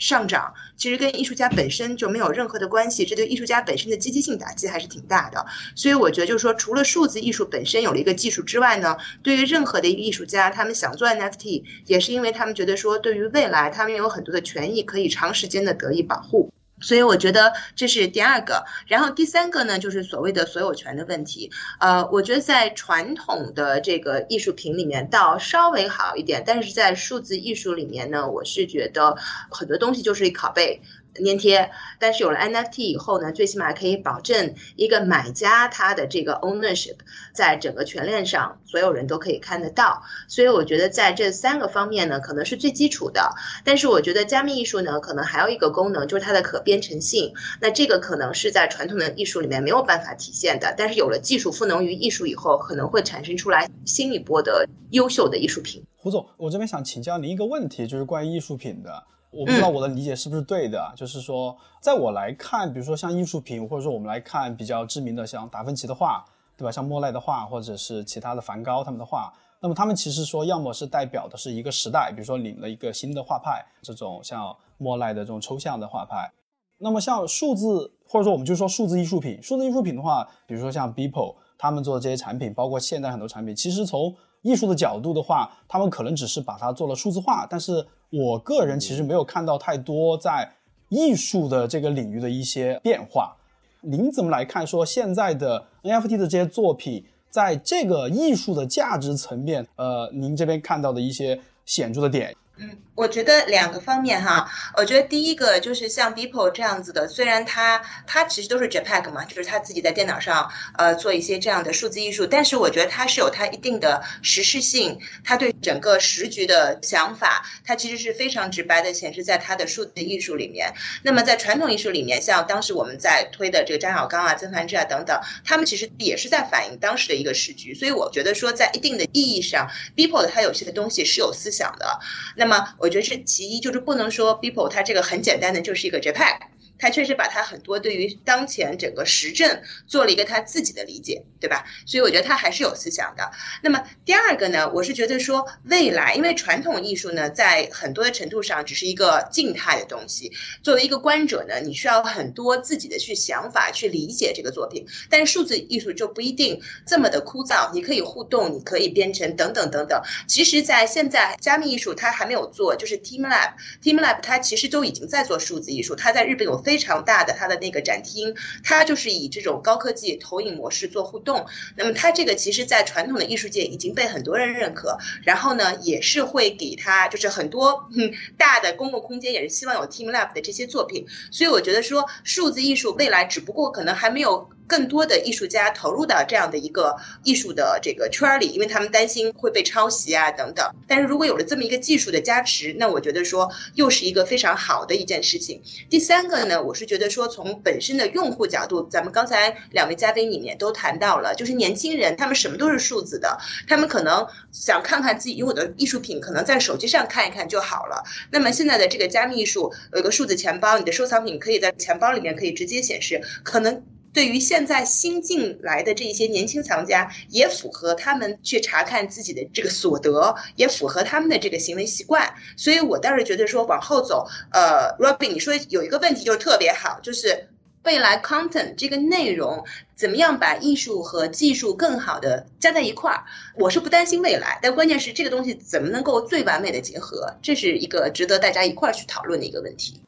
[0.00, 5.46] 上涨其实跟艺术家本身就没有任何的关系，这对艺术家本身的积极性打击还是挺大的。
[5.76, 16.50] 所以我觉得就是说，除了数字艺术本身有了一个技术之外呢，对于任何的一个艺术家，他们想做 NFT，也是因为他们觉得说，对于未来他们有很多的权益可以长时间的得以保护。
[16.80, 21.50] 所以我觉得这是第二个，然后第三个呢，就是所谓的所有权的问题。
[21.78, 29.16] 呃，我觉得在传统的这个艺术品里面倒稍微好一点，但是在数字艺术里面呢，我是觉得
[29.50, 30.80] 很多东西就是拷贝。
[31.24, 36.96] 粘贴，但是有了 NFT 以后呢，最起码可以保证一个买家他的这个 ownership
[37.32, 40.02] 在整个全链上，所有人都可以看得到。
[40.28, 43.34] 所以我觉得在这三个方面呢，可能是最基础的。
[43.64, 47.32] 但是我觉得加密艺术呢，可能还有一个功能，就是它的可编程性。
[47.60, 50.74] 那这个可能是在传统的艺术里面没有办法体现的。
[50.76, 55.84] 但是有了技术赋能于艺术以后，可能会产生出来新一波的优秀的艺术品。
[55.96, 59.04] 胡总，我这边想请教您一个问题，就是关于艺术品的。
[59.30, 66.24] 我不知道我的理解是不是对的，就是说，在我来看，比如说像艺术品，或者说我们来看比较知名的像达芬奇的画，
[66.56, 66.72] 对吧？
[66.72, 76.30] 像莫奈的画，或者是其他的梵高他们的画，那么他们其实说，要么是代表的是一个时代，比如说领了一个新的画派，这种像莫奈的这种抽象的画派。
[76.78, 84.12] 那么像数字，或者说我们就说数字艺术品，数字艺术品的话，比如说像 Beeple 他们做的这些产品，包括现在很多产品，其实从
[84.42, 90.50] 艺术的角度的话，他们可能只是把它做了数字化，但是我个人其实没有看到太多在
[90.88, 93.36] 艺术的这个领域的一些变化。
[93.82, 102.34] 您怎么来看说现在的 NFT 的这些作品，在这个艺术的价值层面，呃，您这边看到的一些显著的点？
[102.62, 104.46] 嗯，我觉得两个方面哈，
[104.76, 120.70] 我觉得第一个就是像 Beeple 这样子的，虽然它它其实都是 JPEG 嘛，就是他自己在电脑上呃做一些这样的数字艺术，但是我觉得它是有它一定的实事性，它对整个时局的想法，它其实是非常直白的显示在它的数字艺术里面。
[121.02, 131.98] 那么在传统艺术里面，像当时我们在推的这个张小刚啊、曾凡志啊等等，他们其实也是在反映当时的一个时局，所以我觉得说在一定的意义上，Beeple 它有些东西是有思想的。
[132.36, 136.36] 那么么我觉得是其一，就是不能说 people，它这个很简单的就是一个 JPEG。
[136.80, 141.64] 他确实把他很多对于当前整个时政做了一个他自己的理解，对吧？
[141.86, 143.30] 所以我觉得他还是有思想的。
[143.62, 150.32] 那么第二个呢，我是觉得说未来，因为传统艺术呢，在很多的程度上只是一个静态的东西。
[150.62, 154.86] 作为一个观者呢，你需要很多自己的去想法去理解这个作品。
[155.08, 160.00] 但是数字艺术就不一定这么的枯燥，你可以互动，你可以编程等等等等。
[160.26, 171.44] 其实，在现在加密艺术它还没有做，就是 TeamLab，TeamLab 它其实都已经在做数字艺术，它在日本有非常大的它的那个展厅，它就是以这种高科技投影模式做互动。
[171.74, 174.96] 那么它这个其实，在传统的艺术界已经被很多人认可。
[175.24, 181.04] 然后呢，也是会给它就是很多嗯大的公共空间，也是希望有 Team Lab 的这些作品。
[181.32, 184.48] 所以我觉得说，数字艺术未来只不过可能还没有。
[184.70, 186.94] 更多的艺术家投入到这样的一个
[187.24, 190.64] 艺术的这个圈儿里，因为他们担心会被抄袭啊等等。
[190.86, 195.60] 但是如果有了这么一个技术的加持，那我觉得说又是一个非常好的一件事情。
[195.88, 208.04] 第三个呢，我是觉得说从本身的用户角度，咱们刚才两位嘉宾里面都谈到了，就是年轻人他们什么都是数字的，他们可能想看看自己拥有的艺术品，可能在手机上看一看就好了。
[208.30, 213.82] 那么现在的这个加密艺术有一个数字钱包，你的收藏品可以在钱包里面可以直接显示，可能。
[214.12, 222.34] 对于现在新进来的这些年轻藏家，也符合他们去查看自己的这个所得，也符合他们的这个行为习惯。
[222.56, 227.48] 所以我倒是觉得说往后走，呃，Robin，你说有一个问题就是特别好，就是
[227.84, 233.24] 未来 content 这个内容怎么样把艺术和技术更好的加在一块儿？
[233.56, 240.00] 我是不担心未来，但关键是这个东西怎么能够最完美的结合，这是一个值得大家一块儿去讨论的一个问题。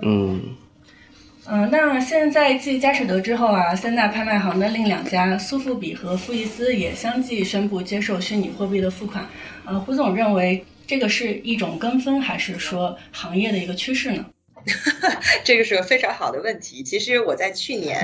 [0.00, 0.56] 嗯。
[1.44, 9.26] 嗯，那现在继佳士得之后啊，三大拍卖行的另两家苏富比和富艺斯也相继宣布接受虚拟货币的付款。
[9.64, 14.24] 呃，胡总认为这个是一种跟风，还是说行业的一个趋势呢？
[15.44, 16.82] 这个是个非常好的问题。
[16.82, 17.98] 其实我在去年，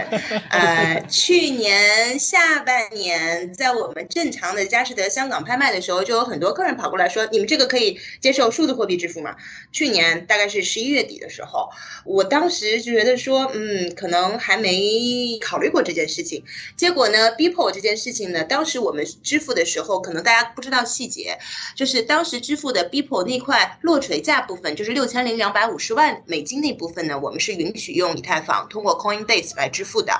[0.51, 9.37] 呃，去年下半年，在我们正常的佳士得香港拍卖的时候，就有很多客人跑过来说：“你们这个可以接受数字货币支付吗？”
[9.71, 11.71] 去年大概是十一月底的时候，
[12.05, 16.43] 我当时就觉得说，嗯，可能还没考虑过这件事情。
[16.77, 21.39] 结果呢，Beeple 这件事情呢，当时我们支付的时候，可能大家不知道细节，
[21.77, 26.48] 就是当时支付的 Beeple 那块落锤价部分，就是六千零两百五十万美。
[26.49, 30.13] 金那部分呢，我们是允许用以太坊通过 Coinbase 来支付的。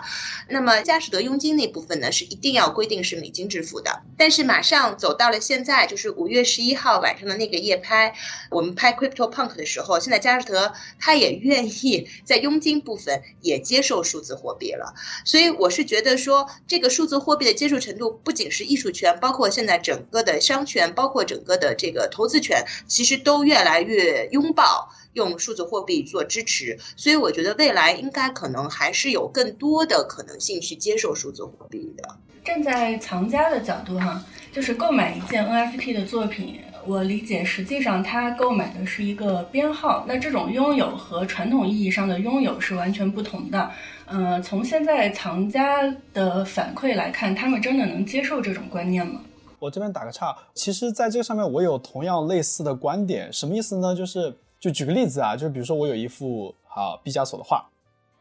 [0.51, 4.03] 那么佳士得佣金那部分呢，是一定要规定是美金支付的。
[4.19, 8.15] 但是马上走到了现在，就是五月十一号晚上的那个夜拍，
[8.51, 14.93] 我们拍 Crypto Punk 的时候，现在佳士得他也愿意在佣金部分也接受数字货币了。
[15.25, 24.93] 所以我是觉得说，这个数字货币的接受程度，不仅是艺术圈，包括现在整个的商圈，包括整个的这个投资圈，其实都越来越拥抱。
[25.15, 32.17] 用数字货币做支持，所以我觉得未来应该可能还是有更多的可能性去接受数字货币的。
[32.45, 43.71] 站在藏家的角度哈，就是购买一件 NFT 的作品，我理解实际上他购买的是一个编号，那这种拥有和传统意义上的拥有是完全不同的。
[44.07, 45.83] 呃，从现在藏家
[46.15, 49.21] 的反馈来看，他们真的能接受这种观念吗？
[49.59, 53.95] 我这边打个岔，其实在这个上面我有同样类似的观点，什么意思呢？
[53.95, 54.39] 就是。
[54.61, 57.65] 就举个例子啊，就比如说我有一幅好毕加索的画，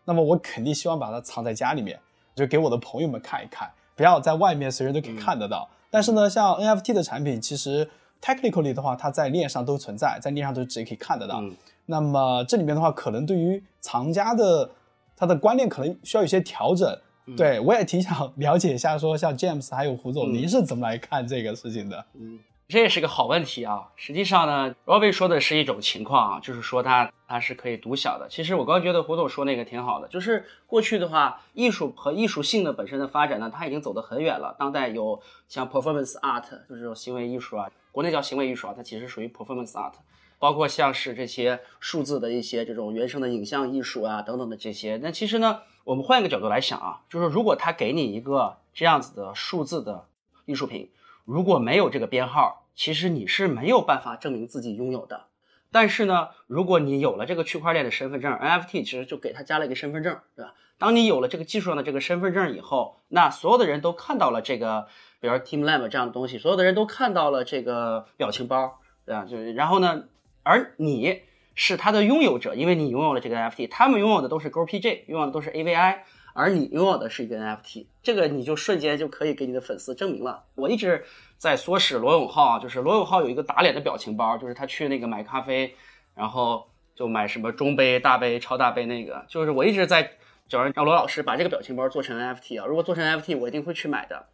[0.05, 1.99] 那么我肯定希望把它藏在家里面，
[2.35, 5.67] 就给我的朋友们看一看，不要在外面随人都可以看得到。
[5.89, 7.89] 但是呢，像 NFT 的产品，其实
[8.21, 11.41] technically 的话，它在链上都存在，在链上都直接可以看得到。
[11.87, 14.69] 那么这里面的话，可能对于藏家的
[15.15, 16.95] 他的观念可能需要有些调整。
[17.35, 22.05] 对我也挺想 了解一下，说像 James 还有胡总，您是怎么来看这个事情的？
[22.13, 22.39] 嗯。
[22.69, 23.87] 这也是个好问题啊！
[23.95, 28.27] 实际上呢，Robin 说的是一种情况啊，就是说它它是可以独享的。
[28.29, 34.53] 其实我刚觉得胡总说那个挺好的，就是过去的话，艺术和艺术性的本身的发展呢，它已经走得很远了。
[34.59, 39.93] 当代有像 performance art，就这种行为艺术啊，国内叫行为艺术啊，它其实属于 performance art。
[40.37, 44.99] 包括像是这些数字的一些这种原生的影像艺术啊等等的这些。
[45.01, 50.07] 那其实呢，我们换一个角度来想啊，就是如果他给你一个这样子的数字的
[50.43, 50.89] 艺术品。
[51.27, 55.25] 如果没有这个编号，其实你是没有办法证明自己拥有的。
[55.73, 60.53] 但是呢，如果你有了这个区块链的身份证 NFT，其实就给他加了一个身份证，对吧？
[60.77, 64.87] 当你有了这个技术上的这个身份证以后，那所有的人都看到了这个，
[65.19, 69.25] 比如说 TeamLab 这样的东西，所有的人都看到了这个表情包，对吧？
[69.25, 70.05] 就然后呢，
[70.43, 71.23] 而你
[71.55, 75.97] 是他的拥有者，因为你拥有了这个 NFT，他们拥有的都是 GPG，拥有的都是 AVI。
[76.37, 80.43] 而你拥有的是一个 NFT，这个你就瞬间就可以给你的粉丝证明了。
[80.53, 81.03] 我一直
[81.35, 85.73] 在唆使罗永浩，就是罗永浩有一个打脸的表情包，就是他去那个买咖啡，
[86.13, 90.11] 然后就买什么中杯、大杯、超大杯那个，就是我一直在
[90.47, 92.67] 找人让罗老师把这个表情包做成 NFT 啊。
[92.67, 94.27] 如果做成 NFT，我一定会去买的。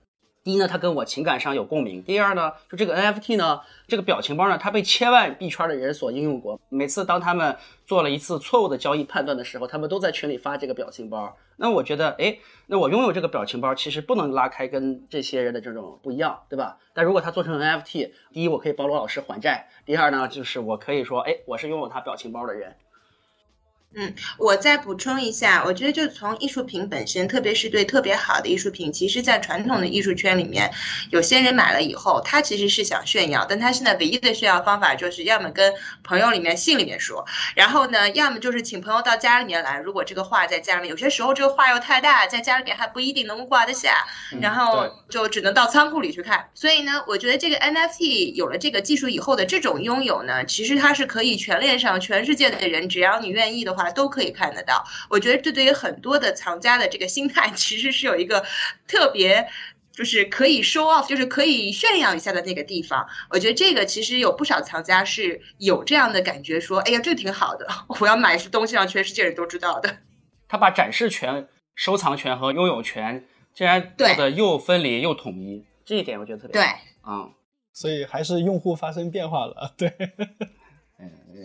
[0.43, 6.59] 第一呢，它跟我情感上有共鸣；第二呢，就这个 NFT 呢，这个表情包呢，它被千万币圈的人所应用过。
[6.67, 11.37] 每次当他们做了一次错误的交易判断的时候，他们都在群里发这个表情包。
[11.55, 12.37] 那我觉得，哎，
[12.67, 16.77] 那我拥有这个表情包，其实不能拉开跟这些人的这种不一样，对吧？
[16.93, 22.75] 但如果它做成 NFT，第一，我可以帮罗老师还债；第二呢，就是我可以说，哎，我是拥有他表情包的人。
[23.95, 30.71] 嗯，我再补充一下，我觉得就从艺术品本身，特别是对特别好的艺术品，其实，在传统的艺术圈里面，
[31.11, 35.71] 有些人买了以后，他其实是想炫耀，但他现在唯一的炫耀方法，就是要么跟
[36.03, 37.23] 朋友里面、信里面说，
[37.55, 39.79] 然后呢，要么就是请朋友到家里面来。
[39.79, 44.07] 如果这个画在家里面，有些时候这个画又太大，在家里面还不一定能挂得下，
[44.41, 46.49] 然后就只能到仓库里去看。
[46.55, 53.82] 所以呢，我觉得这个 NFT 有了这个技术以后的这种拥有呢，其实它是可以全链上全世界的人，只要你愿意的话。
[53.91, 58.45] 都可以看得到，我觉得这对于很多的藏家的这个心态， 其实是有一个
[58.87, 59.47] 特别，
[59.91, 63.07] 就是可以 show off，就是可以炫耀一下的那个地方。
[63.29, 67.67] 我觉得这个其实有不少藏家是有这样的感觉，说，哎呀，这挺好的，
[67.99, 69.97] 我要买些东西让全世界人都知道的。
[70.47, 76.69] 他把展示权、收藏权和拥有权竟然做的又分离又统一，这一点我觉得特别对，
[77.07, 77.31] 嗯，
[77.71, 79.91] 所以还是用户发生变化了，对。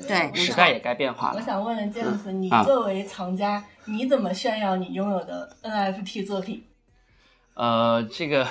[0.06, 1.36] 对，时代也该变化了。
[1.36, 6.64] 我想问问詹姆斯，你作为藏家，你怎么炫耀你拥有的 NFT 作品？
[7.54, 8.46] 呃，这个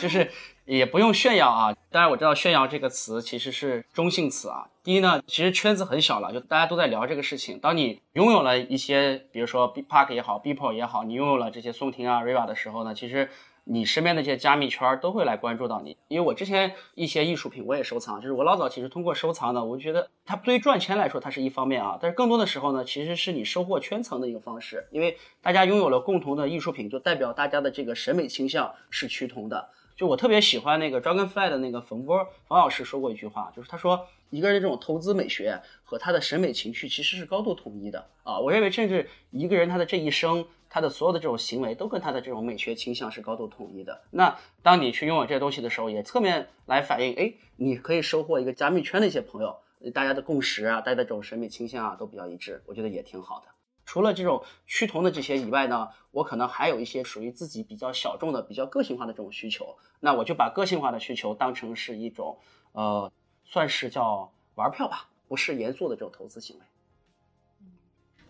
[0.00, 0.30] 就是
[0.64, 1.74] 也不用炫耀啊。
[1.90, 4.66] 当然我知道“炫耀”这个词其实是中性词啊。
[4.82, 7.58] 第一呢，其实圈子很小了，就大家都在聊这个事情。
[7.60, 13.30] 当你拥有了一些，比如说 B Park 也好，Beeple 也好，你拥有了这些宋婷啊、Riva 的时候呢，其实。
[13.64, 29.68] 你身边的这些加密圈都会来关注到你，因为我之前一些艺术品我也收藏，就是我老早其实通过收藏呢，我觉得它对于赚钱来说它是一方面啊，但是更多的时候呢，其实是你收获圈层的一个方式，因为大家拥有了共同的艺术品，就代表大家的这个审美倾向是趋同的。
[29.94, 40.44] 就我特别喜欢那个 Dragonfly 的那个冯波冯老师说过一句话，就是他说一个人这种投资美学和他的审美情趣其实是高度统一的啊，我认为甚至一个人他的这一生。
[40.72, 44.00] 他的所有的这种行为都跟他的这种美学倾向是高度统一的。
[44.10, 49.54] 那当你去拥有这些东西的时候，也侧面来反映，哎，你可以收获一个加密圈的一些朋友，
[49.92, 53.48] 大家的共识啊，大家的这种审美倾向啊都比较一致，我觉得也挺好的。
[53.84, 59.76] 除了这种趋同的这些以外呢，我可能还有一些属于自己比较小众的、比较个性化的这种需求。
[60.00, 62.38] 那我就把个性化的需求当成是一种，
[62.72, 63.12] 呃，
[63.44, 66.64] 算是叫玩票吧，不是严肃的这种投资行为。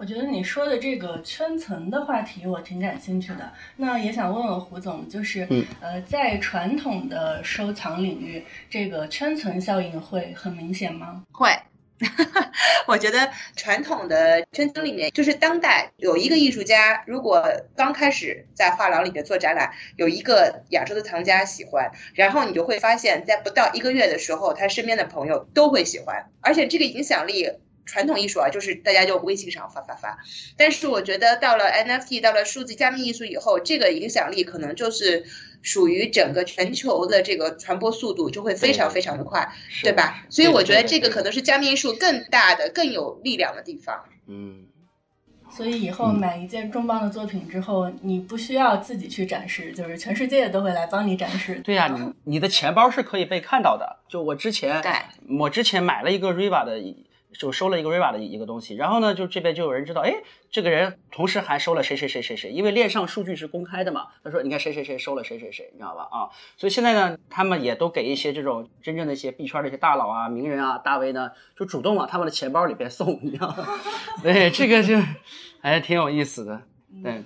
[0.03, 3.53] 我觉得你说的这个圈层的话题，我挺感兴趣的。
[3.77, 5.47] 那也想问问胡总，就是，
[5.81, 11.23] 呃，在传统的收藏领域，这个圈层效应会很明显吗？
[11.31, 11.49] 会，
[12.89, 27.53] 我觉得传统的圈层里面，就是当代有一个艺术家，如果刚开始在画廊里面做展览，有一个亚洲的藏家喜欢，然后你就会发现，在不到一个月的时候，他身边的朋友都会喜欢，而且这个影响力。
[27.85, 30.19] 传统艺术啊，就是大家就微信上发发发，
[30.57, 35.25] 但是我觉得到了 NFT，到了数字加密艺术以后，这个影响力可能就是
[35.63, 39.53] 属于整个全球的这个传播速度就会非常非常的快，
[39.83, 40.25] 对吧？
[40.31, 44.05] 所以我觉得这个可能是加密艺术更大的、更有力量的地方。
[44.29, 44.67] 嗯，
[45.51, 51.61] 所以以后买一件重磅的作品之后，你不需要自己去展示，就是全世界都会来帮你展示。
[51.65, 53.99] 对呀，你你的钱包是可以被看到的。
[54.09, 54.93] 就我之前，对，
[55.39, 56.81] 我之前买了一个 Riva 的。
[57.39, 60.15] 就收了一个 Riva 的一个东西，然后呢，就这边就有人知道，哎，
[60.51, 64.09] 这个人同时还收了谁谁谁谁谁，因为链上数据是公开的嘛。
[64.23, 66.09] 他说，你看谁谁谁收了谁谁谁，你知道吧？
[66.11, 73.67] 啊，所以现在呢，他们也都给一些这种真正的一些币圈的一些大佬啊、名人啊、大 V 呢，就主动往他们的钱包里边送，你知道吗？
[74.23, 74.99] 对，这个就
[75.61, 76.63] 还挺有意思的，
[77.03, 77.23] 对。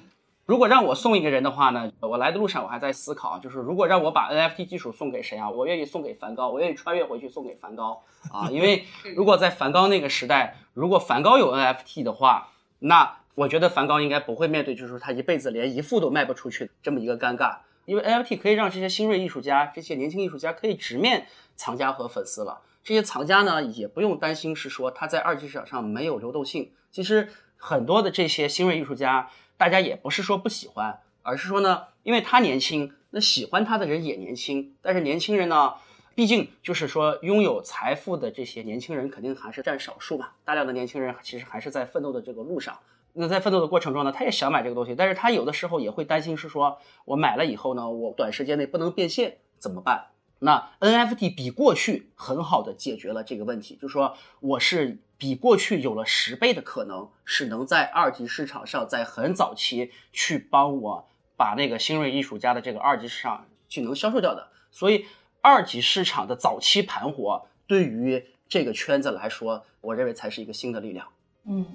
[0.47, 5.51] 如果让我送一个人的话呢，我来的路上我还在思考，就是如果让我把 NFT 技术送给谁啊？
[5.51, 8.01] 我愿意送给梵高，我愿意穿越回去送给梵高
[8.33, 8.49] 啊！
[8.55, 8.85] 因为
[9.17, 17.57] 如果在梵高那个时代，如果梵高有 NFT 的话，那我觉得梵高应该不会面对，就是说他一辈子连一幅都卖不出去这么一个尴尬。
[17.85, 21.27] 因为 NFT 可以让这些新锐艺术家、这些年轻艺术家可以直面
[21.57, 22.61] 藏家和粉丝了。
[22.85, 26.71] 这些藏家呢，也不用担心是说他在二级市场上没有流动性。
[26.93, 29.29] 其实很多的这些新锐艺术家。
[29.57, 34.75] 大家也不是说不喜欢，而是说呢，因为他年轻，那喜欢他的人也年轻。
[34.83, 35.75] 但是年轻人呢，
[36.15, 40.29] 毕竟就是说拥有财富的这些年轻人肯定还是占少数嘛。
[40.45, 42.79] 大量的年轻人其实还是在奋斗的这个路上。
[43.15, 50.09] 那在奋斗的过程中呢，他也想买这个东西，但是他有的时候也会担心，是说我买了以后呢，我短时间内不能变现怎么办？
[50.39, 64.49] 那 NFT 比过去很好的解决了这个问题，就是说我是比过去有了十倍的可能，是能在二级市场上在很早期去帮我把那个新锐艺术家的这个二级市场去能销售掉的。
[64.71, 65.07] 所以
[65.41, 71.09] 二级市场的早期盘活对于这个圈子来说，我认为才是一个新的力量。
[71.45, 71.67] 嗯。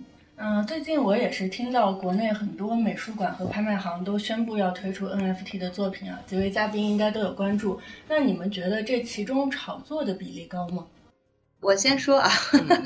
[0.43, 7.79] 嗯，最近我也是听到国内很多美术馆和拍卖行都宣布要推出 NFT 的作品啊，几位嘉宾应该都有关注。
[8.07, 10.87] 那你们觉得这其中炒作的比例高吗？
[11.61, 12.31] 我先说啊，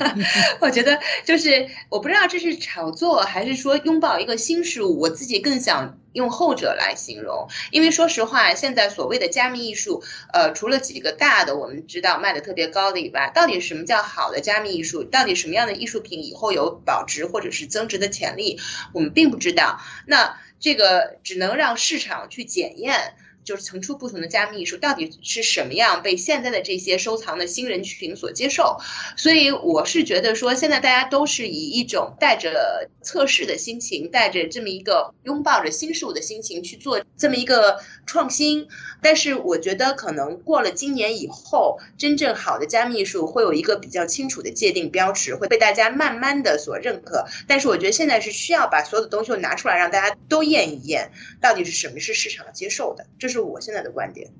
[0.60, 15.04] 我觉得就是我不知道这是炒作还是说拥抱一个新事物，我自己更想用后者来形容，因为说实话，现在所谓的加密艺术，呃，除了几个大的我们知道卖的特别高的以外，到底什么叫好的加密艺术？
[15.04, 18.60] 到底什么样的艺术品以后有保值或者是增值的潜力？
[18.92, 19.80] 我们并不知道。
[20.06, 23.14] 那这个只能让市场去检验。
[23.46, 28.78] 就是层出不穷的加密艺术到底是什么样被现在的这些收藏的新人群所接受，
[29.16, 38.66] 所以我是觉得说现在大家都是以一种带着测试的心情，带着这么一个拥抱着新事物的心情去做这么一个创新，
[39.00, 47.24] 但是我觉得可能过了今年以后，真正好的加密艺术会有一个比较清楚的界定标尺，会被大家慢慢的所认可。
[47.46, 53.35] 但是我觉得现在是需要把所有的东西拿出来，让大家都验一验，到底是什么是市场接受的，这是。
[53.36, 54.32] 是我现在的观点，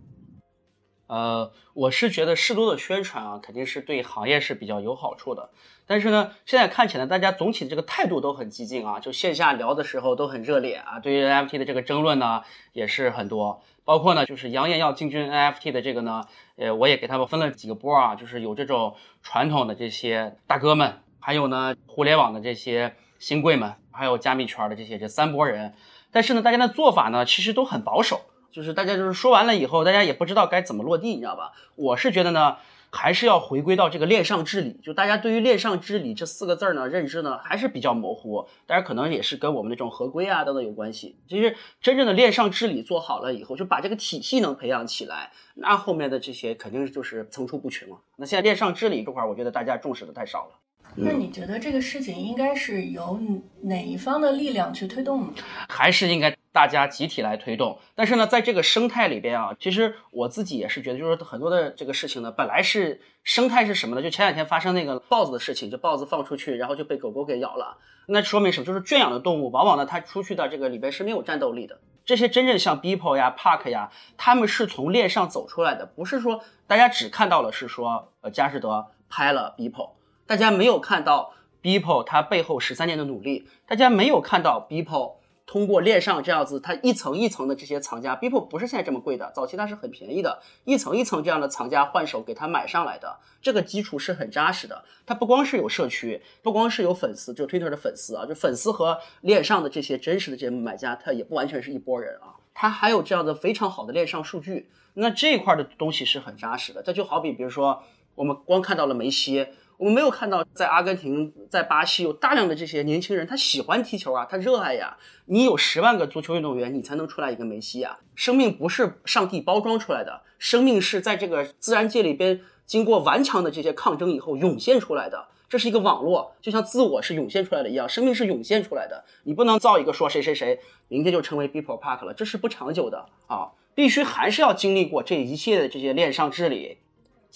[1.07, 5.51] 呃，我是觉得适度的宣传啊，肯定是对行业是比较有好处的。
[5.87, 10.99] 但是呢，现在看起来大家总体的这个态度都很激进啊，就线下聊的时候都很热烈啊。
[10.99, 12.43] 对于 NFT 的这个争论呢，
[12.73, 16.25] 也是很多，包括呢，就是扬言要进军 NFT 的这个呢，
[16.57, 25.75] 呃，我也给他们分了几个波啊，就是有这种传统的这些大哥们，还有呢，互联网的这些新贵们，还有加密圈的这些这三波人。
[26.11, 28.23] 但是呢，大家的做法呢，其实都很保守。
[28.57, 31.53] 就是大家就是说完了以后，大家也不知道该怎么落地，你知道吧？
[31.75, 32.57] 我是觉得呢，
[32.89, 34.81] 还是要回归到这个链上治理。
[34.83, 38.49] 就大家对于链上治理这四个字儿呢，认知呢还是比较模糊。
[38.67, 41.19] 当然，可能也是跟我们那种合规啊等等有关系。
[41.29, 47.99] 其实真正的链上治理做好了以后，就把这个体系能培养起来，那后面的这些肯定就是层出不穷了。
[48.17, 50.53] 那现在链上治理这块，我觉得大家重视的太少了。
[50.95, 53.21] 那你觉得这个事情应该是由
[53.61, 55.35] 哪一方的力量去推动呢？
[55.69, 57.79] 还是应该大家集体来推动？
[57.95, 64.01] 但是呢，在这个生态里边啊，其实我自己也是觉得，就是很多的这个事情呢，本来是生态是什么呢？
[64.03, 67.77] 就前两天发生那个豹子的事情，就豹子放出去，然后就被狗狗给咬了。
[68.07, 68.65] 那说明什么？
[68.65, 71.79] 就是圈养的动物，往往呢，它出去的这个里边是没有战斗力的。
[72.07, 79.91] 这些真正像 Beeple 呀、Park 呀，他们是从链上走出来的，不是说大家只看到了是说，呃，佳士得拍了 Beeple。
[80.27, 85.17] 大家没有看到 Beeple 它背后十三年的努力，大家没有看到 Beeple
[85.47, 94.85] 通过链上这样子，它一层一层的这些藏家，Beeple 不是现在这么贵的，早期它是很便宜的，一层一层这样的藏家换手给它买上来的，这个基础是很扎实的。
[95.07, 106.83] 它不光是有社区，不光是有粉丝，就 Twitter 的粉丝啊，就粉丝和链上的这些真实的这些买家，他也不完全是一拨人啊，它还有这样的非常好的链上数据，那这一块的东西是很扎实的。
[106.83, 107.85] 这就好比比如说，
[108.17, 109.47] 我们光看到了梅西。
[109.79, 114.97] 我们没有看到在阿根廷、在巴西有大量的这些年轻人，他喜欢踢球啊，他热爱呀。
[115.27, 117.99] 你有十万个足球运动员，你才能出来一个梅西啊。
[118.15, 125.29] 生命不是上帝包装出来的，生命是在这个自然界里边经过顽强的这些抗争以后涌现出来的。
[125.49, 129.05] 这是一个网络，就像自我是涌现出来的一样，生命是涌现出来的。
[129.25, 130.59] 你不能造一个说谁谁谁
[130.89, 133.53] 明天就成为 People Park 了，这是不长久的啊。
[133.75, 136.79] 必须还是要经历过这一切的这些链上治理。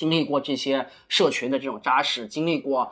[0.00, 2.90] 经历过这些社群的这种扎实，经历过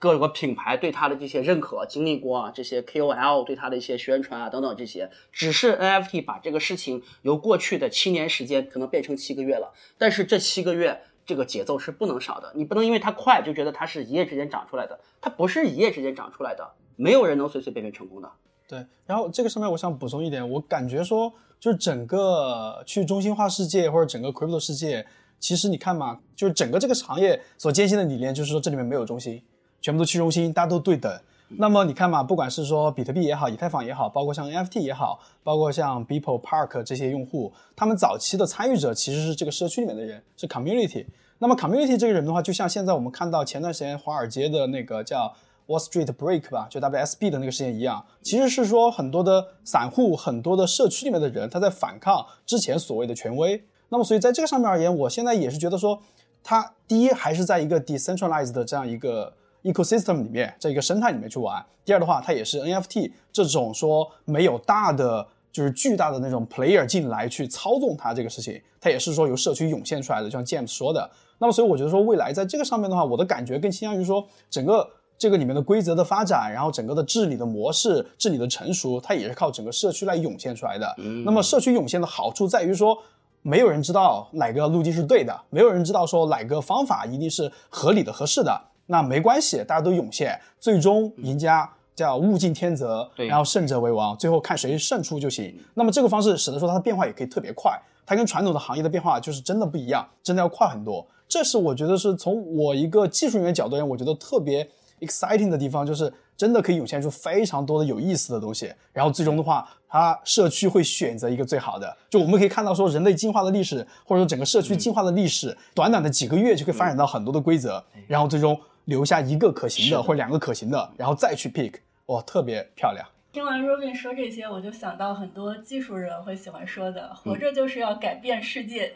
[0.00, 18.28] 各个品牌对它的这些认可，经历过这些 KOL 对它的一些宣传啊等等这些，只是 NFT 把这个事情由过去的七年时间可能变成七个月了，但是这七个月这个节奏是不能少的，你不能因为它快就觉得它是一夜之间长出来的，它不是一夜之间长出来的，没有人能随随便便成功的。
[18.66, 25.06] 对，然后这个上面我想补充一点，我感觉说就是整个去中心化世界或者整个 Crypto 世界。
[25.40, 29.42] 其实你看嘛，就是整个这个行业所坚信的理念，就是说这里面没有中心，
[29.80, 31.12] 全部都去中心，大家都对等。
[31.56, 41.06] 那么你看嘛，不管是说比特币也好，以太坊也好，包括像 NFT 也好，包括像 Beeple Park 这些用户，他们早期的参与者其实是这个社区里面的人，是 Community。
[41.38, 45.34] 那么 Community 这个人的话，就像现在我们看到前段时间华尔街的那个叫
[45.66, 53.64] Wall Street Break 吧，就 WSB 的那个事件一样，其实是说很多的散户，很多的社区里面的人，他在反抗之前所谓的权威。
[53.90, 56.00] 那么，所以在这个上面而言，我现在也是觉得说，
[56.44, 59.32] 它第一还是在一个 decentralized 的这样一个
[59.62, 61.64] ecosystem 里面，在一个生态里面去玩。
[61.84, 71.10] 第二的话，它也是 NFT 这种说没有大的就是巨大的那种 player 进来去操纵它这个事情，它也是说由社区涌现出来的，就像 James 说的。
[71.38, 74.86] 那么，所以我觉得说未来在这个上面的话，我的感觉更倾向于说整个
[75.16, 80.94] 这个里面的规则的发展，然后整个的治理的模式、治理的成熟，它也是靠整个社区来涌现出来的。
[81.24, 82.98] 那么，社区涌现的好处在于说。
[83.42, 88.60] 没有人知道哪个路径是对的，没有人知道说哪个方法一定是合理的、合适的。
[88.86, 95.54] 那没关系，大家都涌现，最终赢家叫物竞天择，然后胜者为王，最后看谁胜出就行。
[95.74, 101.06] 那么这个方式使得说它的变化也可以特别快，它跟传统的行业的变化就是真的不一样，真的要快很多。
[101.28, 104.66] 这是我觉得是从我一个技术人员角度而言，我觉得特别
[105.00, 108.72] exciting 的地方，就是真的可以涌现出非常多的有意思的东西。
[108.94, 111.94] 然后最终的话，它社区会选择一个最好的。
[112.08, 121.74] 就我们可以看到说，人类进化的历史，或者说整个社区进化的历史，短短的几个月就可以发展到很多的规则，然后最终留下一个可行的或者两个可行的，然后再去 pick，
[122.06, 123.04] 哇，特别漂亮。
[123.30, 128.94] 听完 Robin 说这些，我就想到很多技术人会喜欢说的：“活着就是要改变世界。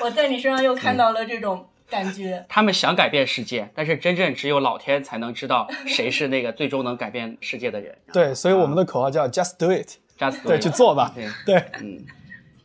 [0.00, 2.44] 我在你身上又看到了这种感觉。
[2.48, 7.94] 他们想改变世界，但是真正只有老天才能知道谁是那个最终能改变世界的人。
[8.12, 11.12] 对，所以我们的口号叫 “Just Do It”，Just do it 对，去做吧。
[11.14, 12.04] 对，对，嗯，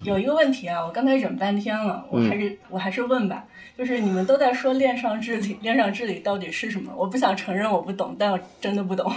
[0.01, 3.45] 有一个问题啊，我刚才忍半天了，我还是、我还是问吧，
[3.77, 6.93] 就是你们都在说恋上治理，恋上治理到底是什么？
[6.95, 9.11] 我不想承认我不懂，但我真的不懂。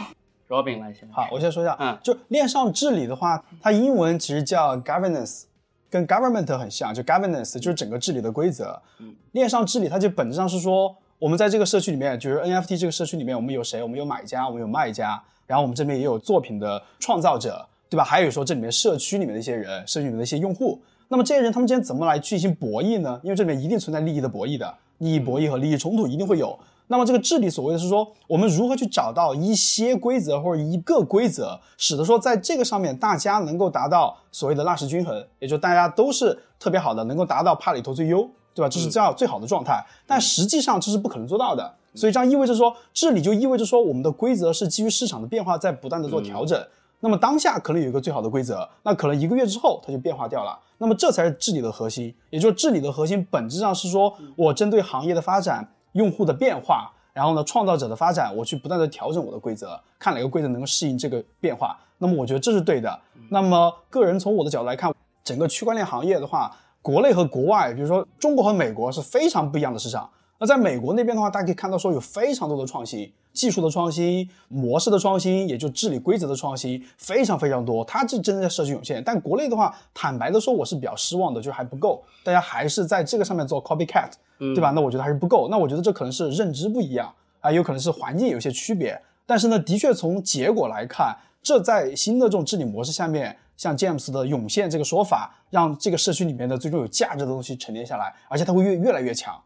[0.49, 1.09] Robin 来先。
[1.13, 5.45] 好，我先说一下，嗯就恋上治理的话，它英文其实叫 governance，
[5.91, 8.80] 跟 government 很像，就 governance 就是整个治理的规则。
[8.99, 13.82] 嗯，链上治理它就本质上是说，我们在这个社区里面，就是 NFT 这个社区里面，我们有谁？
[13.82, 18.05] 我们有买家，我们有卖家，然后我们这边也有作品的创造者，对吧？
[18.05, 20.80] 还有说这里面社区里面的一些人，社区里面的一些用户。
[21.09, 23.20] 那么这些人他们之间怎么来进行博弈呢？
[23.24, 26.57] 因为这里面一定存在利益的博弈的，利益博弈和利益冲突一定会有。
[26.93, 38.68] 那么这个治理所谓的是说，我们如何去找到一些规则或者一个规则，使得说在这个上面大家能够达到所谓的纳什均衡，也就大家都是特别好的，能够达到帕里头最优，对吧？
[38.68, 39.86] 这是最好最好的状态。
[40.05, 46.61] 但实际上这是不可能做到的，所以这样意味着说，治理就意味着说我们的规则是基于市场的变化在不断的做调整。
[46.99, 50.59] 那么当下可能有一个最好的规则，那可能一个月之后它就变化掉了。
[50.78, 61.78] 那么这才是治理的核心，也就是治理的核心本质上是说我针对行业的发展、用户的变化，然后呢创造者的发展，我去不断的调整我的规则，看哪个规则能够适应这个变化。
[61.99, 63.01] 那么我觉得这是对的。
[63.30, 70.09] 那么个人从我的角度来看，整个区块链行业的话，国内和国外，比如说中国和美国是非常不一样的市场。
[70.43, 77.84] 那在美国那边的话，大家可以看到说有非常多的创新，技术的创新、模式的创新，也就治理规则的创新，非常非常多。
[77.84, 79.05] 它这真的在社区涌现。
[79.05, 84.70] 但国内的话，坦白的说，我是比较失望的，就还不够，大家还是在这个上面做 copycat，对吧？
[84.70, 85.47] 那我觉得还是不够。
[85.51, 88.99] 那我觉得这可能是认知不一样啊，有可能是环境有些区别。
[89.26, 99.38] 但是呢，的确从结果来看，这在新的这种治理模式下面，像 James 的涌现这个说法，让这个社区里面的最终有价值的东西沉淀下来，而且它会越越来越强。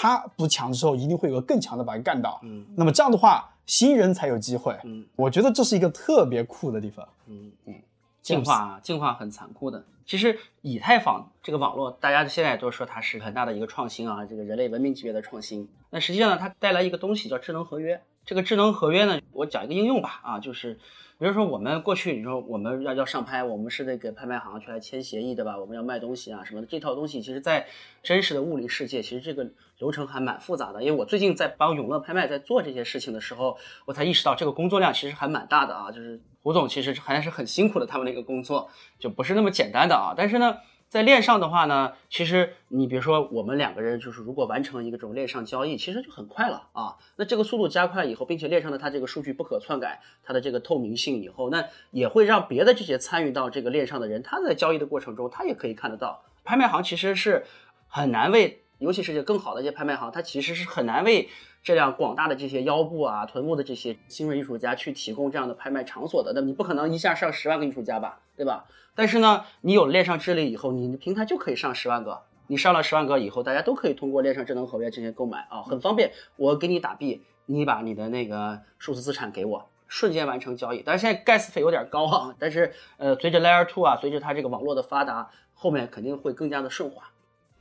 [0.00, 2.38] 它不强的时候，一定会有个更强的把他干倒。
[2.44, 4.78] 嗯，那么这样的话，新人才有机会。
[4.84, 7.08] 嗯，我觉得这是一个特别酷的地方。
[7.26, 7.74] 嗯嗯，
[8.22, 9.84] 进化啊，进化很残酷的。
[10.06, 15.68] 其实以太坊这个网络，大家现在都说它是很大的一个创新啊，这个人类文明级别的创新。
[15.90, 18.00] 那实际上呢，它带来一个东西叫智能合约。
[18.24, 20.78] 这个智能合约呢，我讲一个应用吧啊，就是
[21.18, 25.58] 比如说我们过去你说我们要要上拍，我们是那个拍卖行去来签协议对吧？
[25.58, 27.66] 我们要卖东西啊什么的，这套东西其实在
[28.04, 30.80] 真实的物理世界，其实这个流程还蛮复杂的。
[30.80, 40.14] 因为我最近在帮永乐拍卖在做这些事情的时候，我才意识到这个工作量其实还蛮大的啊，就是胡总其实还是很辛苦的，他们那个工作就不是那么简单的啊。
[40.16, 40.56] 但是呢。
[40.88, 46.96] 在链上的话呢，其实你比如说我们两个人就是如果完成一个这种链上交易，其实就很快了啊。
[47.16, 56.24] 那这个速度加快以后，并且链上的它这个数据不可篡改，它的这个透明性以后，那也会让别的这些参与到这个链上的人，他在交易的过程中，他也可以看得到。
[56.42, 57.44] 拍卖行其实是
[57.86, 61.28] 很难为，尤其是些更好的一些拍卖行，它其实是很难为
[61.74, 66.32] 这样广大的这些腰部啊、臀部的这些新锐艺术家去提供这样的拍卖场所的。
[66.34, 68.64] 那你不可能一下上十万个艺术家吧，对吧？
[68.94, 72.22] 但是呢，你有链上智力以后，你的平台就可以上十万个。
[72.46, 76.12] 你上了十万个以后，大家都可以通过链上智能合约进行购买啊，很方便。
[76.36, 80.82] 我给你打币，你把你的那个数字资产给我，瞬间完成交易。
[80.82, 87.10] 但是现在 gas 费有点高啊，但是呃，随着 Layer Two 啊，随着它这个网络的发达，后面肯定会更加的顺滑。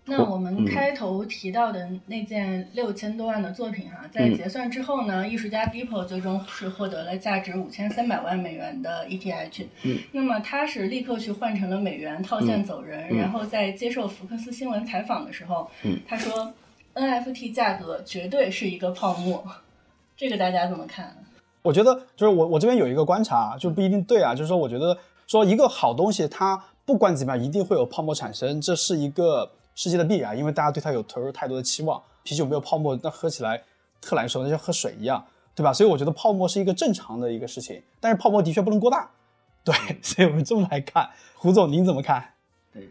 [0.09, 9.65] 那我们开头提到的那件六千多万的作品哈、啊，在结算之后呢，艺术家 Deepo 最终是获得了价值五千三百万美元的 ETH。
[9.83, 16.53] 嗯，那么他是立刻去换成了美元套现走人，嗯、然后在接受福克斯新闻采访的时候，嗯，他说
[16.95, 19.43] NFT 价格绝对是一个泡沫，
[20.15, 21.17] 这个大家怎么看？
[21.63, 24.97] 我觉得就是我我这边有一个观察，就不一定对啊，就是说我觉得
[25.27, 29.51] 说一个好东西，它不管怎么样，一定会有泡沫产生，这是一个。
[29.77, 32.01] 世界的必然，因为大家对它有投入太多的期望。
[32.23, 33.61] 啤酒没有泡沫，那喝起来
[34.01, 35.23] 特难受，那像喝水一样，
[35.53, 35.71] 对吧？
[35.71, 39.07] 所以我觉得泡沫是一个正常的一个事情，但是泡沫的确不能过大。
[39.63, 42.33] 对， 所以我们这么来看，胡总您怎么看？
[42.73, 42.89] 对，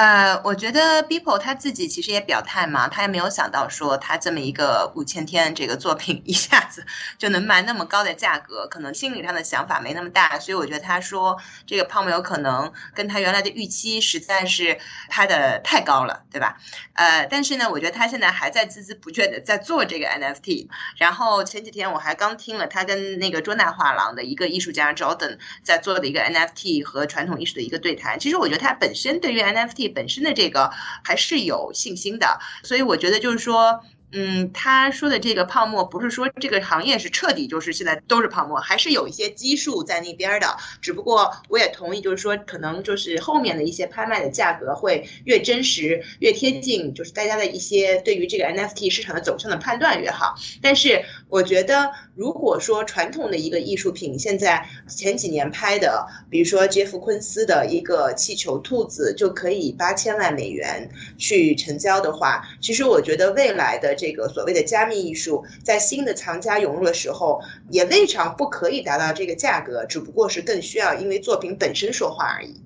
[0.00, 6.86] 呃，我觉得 Beeple 他自己其实也表态嘛，他也没有想到说他这么一个五千天这个作品 一下子
[7.18, 14.78] 就能卖那么高的价格，可能心理上的想法没那么大，所以我觉得他说这个泡沫有可能跟他原来的预期实在是
[15.10, 16.56] 拍的太高了，对吧？
[16.94, 20.68] 呃，但是呢，我觉得他现在还在孜孜不倦的在做这个 NFT。
[20.96, 28.18] 然后前几天我还刚听了他跟那个卓纳画廊的一个艺术家 Jordan 在做的一个 NFT 和传统艺术的一个对谈。
[28.18, 30.70] 其实我觉得他本身对于 NFT 本身的这个
[31.04, 33.84] 还是有信心的，所以我觉得就是说。
[34.12, 40.56] 嗯，他说的这个泡沫不是说这个行业是彻底就是现在都是泡沫，还是有一些基数在那边的。
[40.82, 50.34] 只不过我也同意，就是说可能就是后面的一些拍卖的价格会越真实、越贴近，就是大家的一些对于这个 NFT 市场的走向的判断越好。
[50.60, 63.94] 但是我觉得，如果说传统的一个艺术品，现在前几年拍的，比如说杰夫昆斯的一个气球兔子，就可以八千万美元去成交的话，其实我觉得未来的。
[64.00, 72.62] 这个所谓的加密艺术，在新的藏家涌入的时候，也未尝不可以达到这个价格，只不过是更需要因为作品本身说话而已。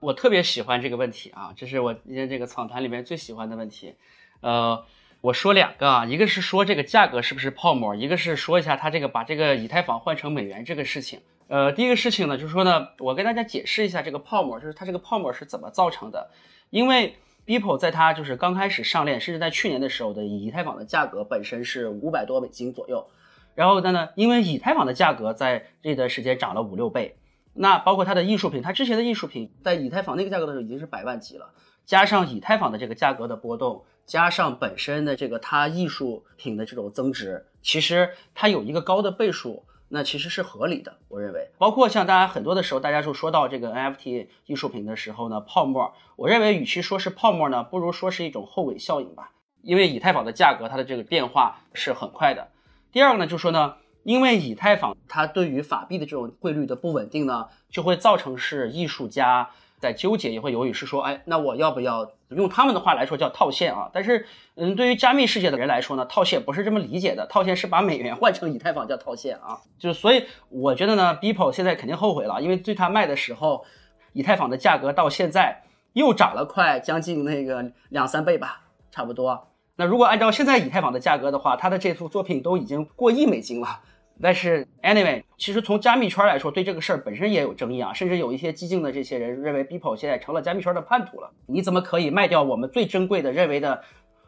[0.00, 3.94] 我特别喜欢这个问题啊，这是我今天这个访谈里面最喜欢的问题。
[4.40, 4.82] 呃，
[5.20, 11.20] 我说两个啊，一个是说这个价格是不是泡沫，一个是说一下他这个把这个以太坊换成美元这个事情。
[11.48, 16.30] 呃，第一个事情呢，就是说呢，我跟大家解释一下这个泡沫，就是它这个泡沫是怎么造成的，
[16.70, 17.14] 因为。
[17.50, 23.08] Beeple 在它就是刚开始上链，甚至在去年的时候的以太坊的价格本身是五百多美金左右，
[23.56, 27.16] 然后呢，因为以太坊的价格在这段时间涨了五六倍，
[27.52, 31.50] 那包括它的艺术品，它之前的艺术品在以太坊那个价格的时候已经是百万级了，
[31.84, 39.64] 加上以太坊的这个价格的波动，加上本身的这个它艺术品的这种增值，其实它有一个高的倍数。
[39.92, 49.32] 那其实是合理的，我认为，包括像大家很多的时候，大家就说到这个 NFT 艺术品的时候呢，泡沫，我认为与其说是泡沫呢，不如说是一种后尾效应吧，
[49.62, 52.52] 因为以太坊的价格它的这个变化是很快的。
[52.92, 53.74] 第二个呢，就说呢，
[54.04, 59.50] 因为以太坊它对于法币的这种汇率的不稳定呢，就会造成是艺术家。
[59.80, 63.90] 在纠结也会犹豫，是说，哎，那我要不要用他们的话来说叫套现啊？
[63.92, 69.58] 但是，嗯，对于加密世界的人来说呢，套现不是这么理解的，套现是把美元换成以太坊叫套现啊。
[69.78, 73.64] 就所以我觉得呢，Beeple 现在肯定后悔了，因为对他卖的时候，
[74.12, 75.62] 以太坊的价格到现在
[75.94, 78.60] 又涨了快将近那个两三倍吧，
[78.90, 79.48] 差不多。
[79.76, 83.80] 那如果按照现在以太坊的价格的话，他的这幅作品都已经过亿美金了。
[84.22, 91.30] 但是，anyway，其实从加密圈来说，对这个事儿本身也有争议啊，甚至有一些激进的这些人认为，Beeple 现在成了加密圈的叛徒了。
[91.46, 93.82] 你怎么可以卖掉我们最珍贵的、认为的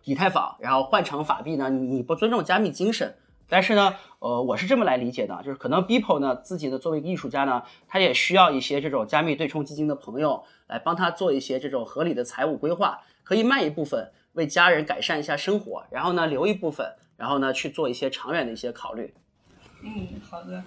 [0.05, 1.69] 以太坊，然后换成法币呢？
[1.69, 3.15] 你不尊重加密精神。
[3.49, 16.87] 但是呢，呃，我是这么来理解的，就是可能 Beeple 呢自己呢作为艺术家呢，他也需要一些这种加密对冲基金的朋友来帮他做一些这种合理的财务规划，可以卖一部分为家人改善一下生活，然后呢留一部分，
[17.19, 19.13] 然后呢去做一些长远的一些考虑。
[19.83, 20.63] 嗯，好的。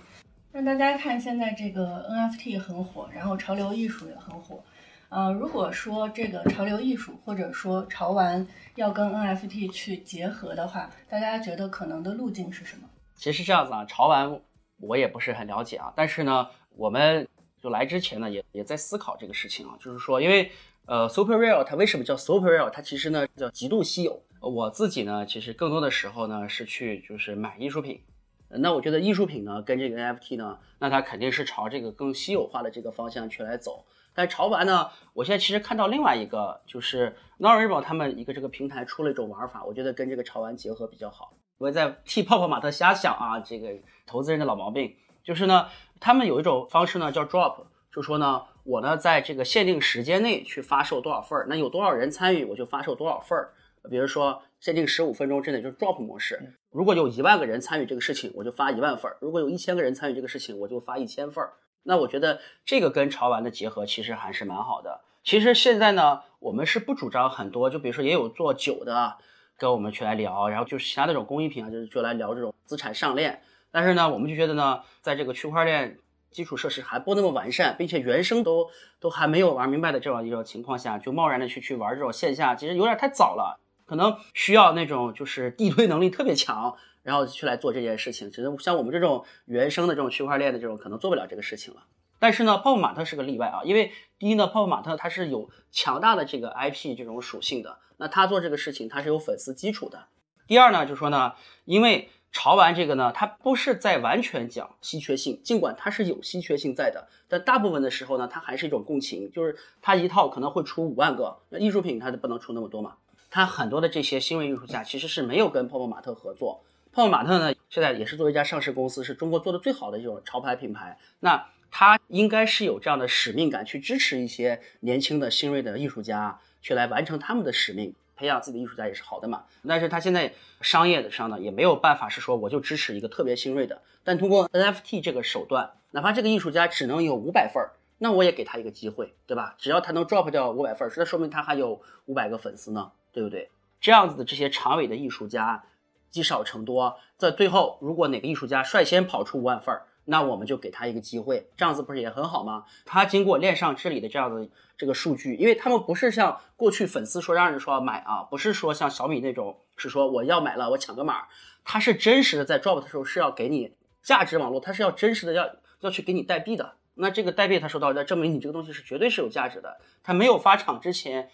[0.52, 4.64] 那大家看，现在这个 NFT 很火，然后潮流艺术也很火。
[5.10, 8.46] 呃，如果说这个潮流艺术或者说潮玩
[8.76, 12.90] 要跟 NFT 去结合的话，大家觉得可能的路径是什么？
[13.16, 14.42] 其实这样子啊，潮玩
[14.78, 17.28] 我也不是很了解啊，但是呢，我们
[17.62, 20.52] 就来之前呢，也也在思考这个事情啊，就是说，因为
[20.86, 22.70] 呃，Super Rare 它为什么叫 Super Rare？
[22.70, 24.22] 它其实呢叫极度稀有。
[24.42, 28.02] 我自己呢，其实更多的时候呢是去就是买艺术品。
[28.50, 33.86] 那我觉得艺术品呢，跟这个 NFT 呢，那它肯定是朝这个更稀有化的这个方向去来走。
[34.14, 41.34] 但潮玩呢，我现在其实看到另外一个，就是 Norrible 他们一个这个平台出了一种玩法，我觉得跟这个潮玩结合比较好。
[41.58, 43.70] 我在替泡泡玛特瞎想啊，这个
[44.06, 45.68] 投资人的老毛病，就是呢，
[46.00, 53.52] 他们有一种方式呢叫 Drop，就说呢，我呢在这个限定时间内去发售多少份儿，那有多少人参与，我就发售多少份儿。
[53.90, 61.54] 比如说限定十五分钟之内就是 drop 模式，如果有一万个人参与这个事情，我就发一万份儿；如果有一千个人参与这个事情，我就发一千份儿。
[61.84, 65.02] 那我觉得这个跟潮玩的结合其实还是蛮好的。
[65.24, 69.18] 其实现在呢，我们是不主张很多，就比如说也有做酒的
[69.56, 73.44] 跟我们去来聊，然后就是其他那种工艺品啊，就是就来聊这种资产上链。
[73.70, 76.00] 但是呢，我们就觉得呢，在这个区块链
[76.32, 78.68] 基础设施还不那么完善，并且原生都
[79.00, 83.60] 都还没有玩明白的这种一种情况下，就贸然的去去玩这种线下，其实有点太早了。
[83.86, 88.30] 可能需要那种就是地推能力特别强，然后去来做这件事情。
[88.32, 91.84] 只能像我们这种原生的这种区块链的这种，可能做不了这个事情了。
[92.18, 100.08] 但是呢，泡泡玛特是个例外啊，因为第一呢，泡泡玛特它是有强大的这个 IP 这种属性的，那他做这个事情他是有粉丝基础的。
[100.48, 101.34] 第二呢，就说呢，
[101.66, 112.96] 因为潮玩这个呢，它不是在完全讲稀缺性，尽管它是有稀缺性在的，但大部分的时候呢，它还是一种共情，就是它一套可能会出五万个，那艺术品它就不能出那么多嘛。
[113.36, 116.64] 他很多的这些新锐艺术家其实是没有跟泡泡玛特合作，
[116.94, 127.94] 泡泡玛特呢现在也是作为一家上市公司，是中国做的最好的这种潮牌品牌，那他应该是有这样的使命感去支持一些年轻的新锐的艺术家，去来完成他们的使命。
[128.16, 130.32] 培养自己的艺术家也是好的嘛，但是他现在
[130.62, 139.56] 商业的上呢也没有办法是说我就支持一个特别新锐的，但通过 NFT 这个手段，哪怕这个艺术家只能有五百份儿，那我也给他一个机会，对吧？
[139.58, 143.50] 只要他能 drop 掉五百份儿，那说明他还有五百个粉丝呢，对不对？
[143.80, 145.64] 这样子的这些长尾的艺术家
[146.12, 149.88] 积少成多，在最后如果哪个艺术家率先跑出五万份儿。
[150.08, 152.66] 那我们就给他一个机会，这样子不是也很好吗？
[152.86, 154.48] 他经过链上治理的这样的
[154.78, 161.24] 这个数据，因为他们不是像过去粉丝说让人说要买啊，不是说像小米那种是说我要买了我抢个码，
[161.64, 166.74] 他是真实的在 drop 的时候是要给你价值网络，它是要真实的要要去给你代币的。
[166.94, 169.80] 那这个代币他收到，那证明你这个东西是绝对是有价值的。
[170.04, 171.32] 他没有发厂之前，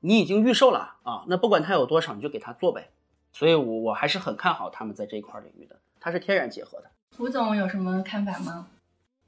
[0.00, 2.90] 你已经预售了啊，那不管他有多少，你就给他做呗。
[3.32, 6.90] 所以，我我还是很看好他们在这一块领域的，它是天然结合的。
[7.16, 8.66] 胡总有什么看法吗？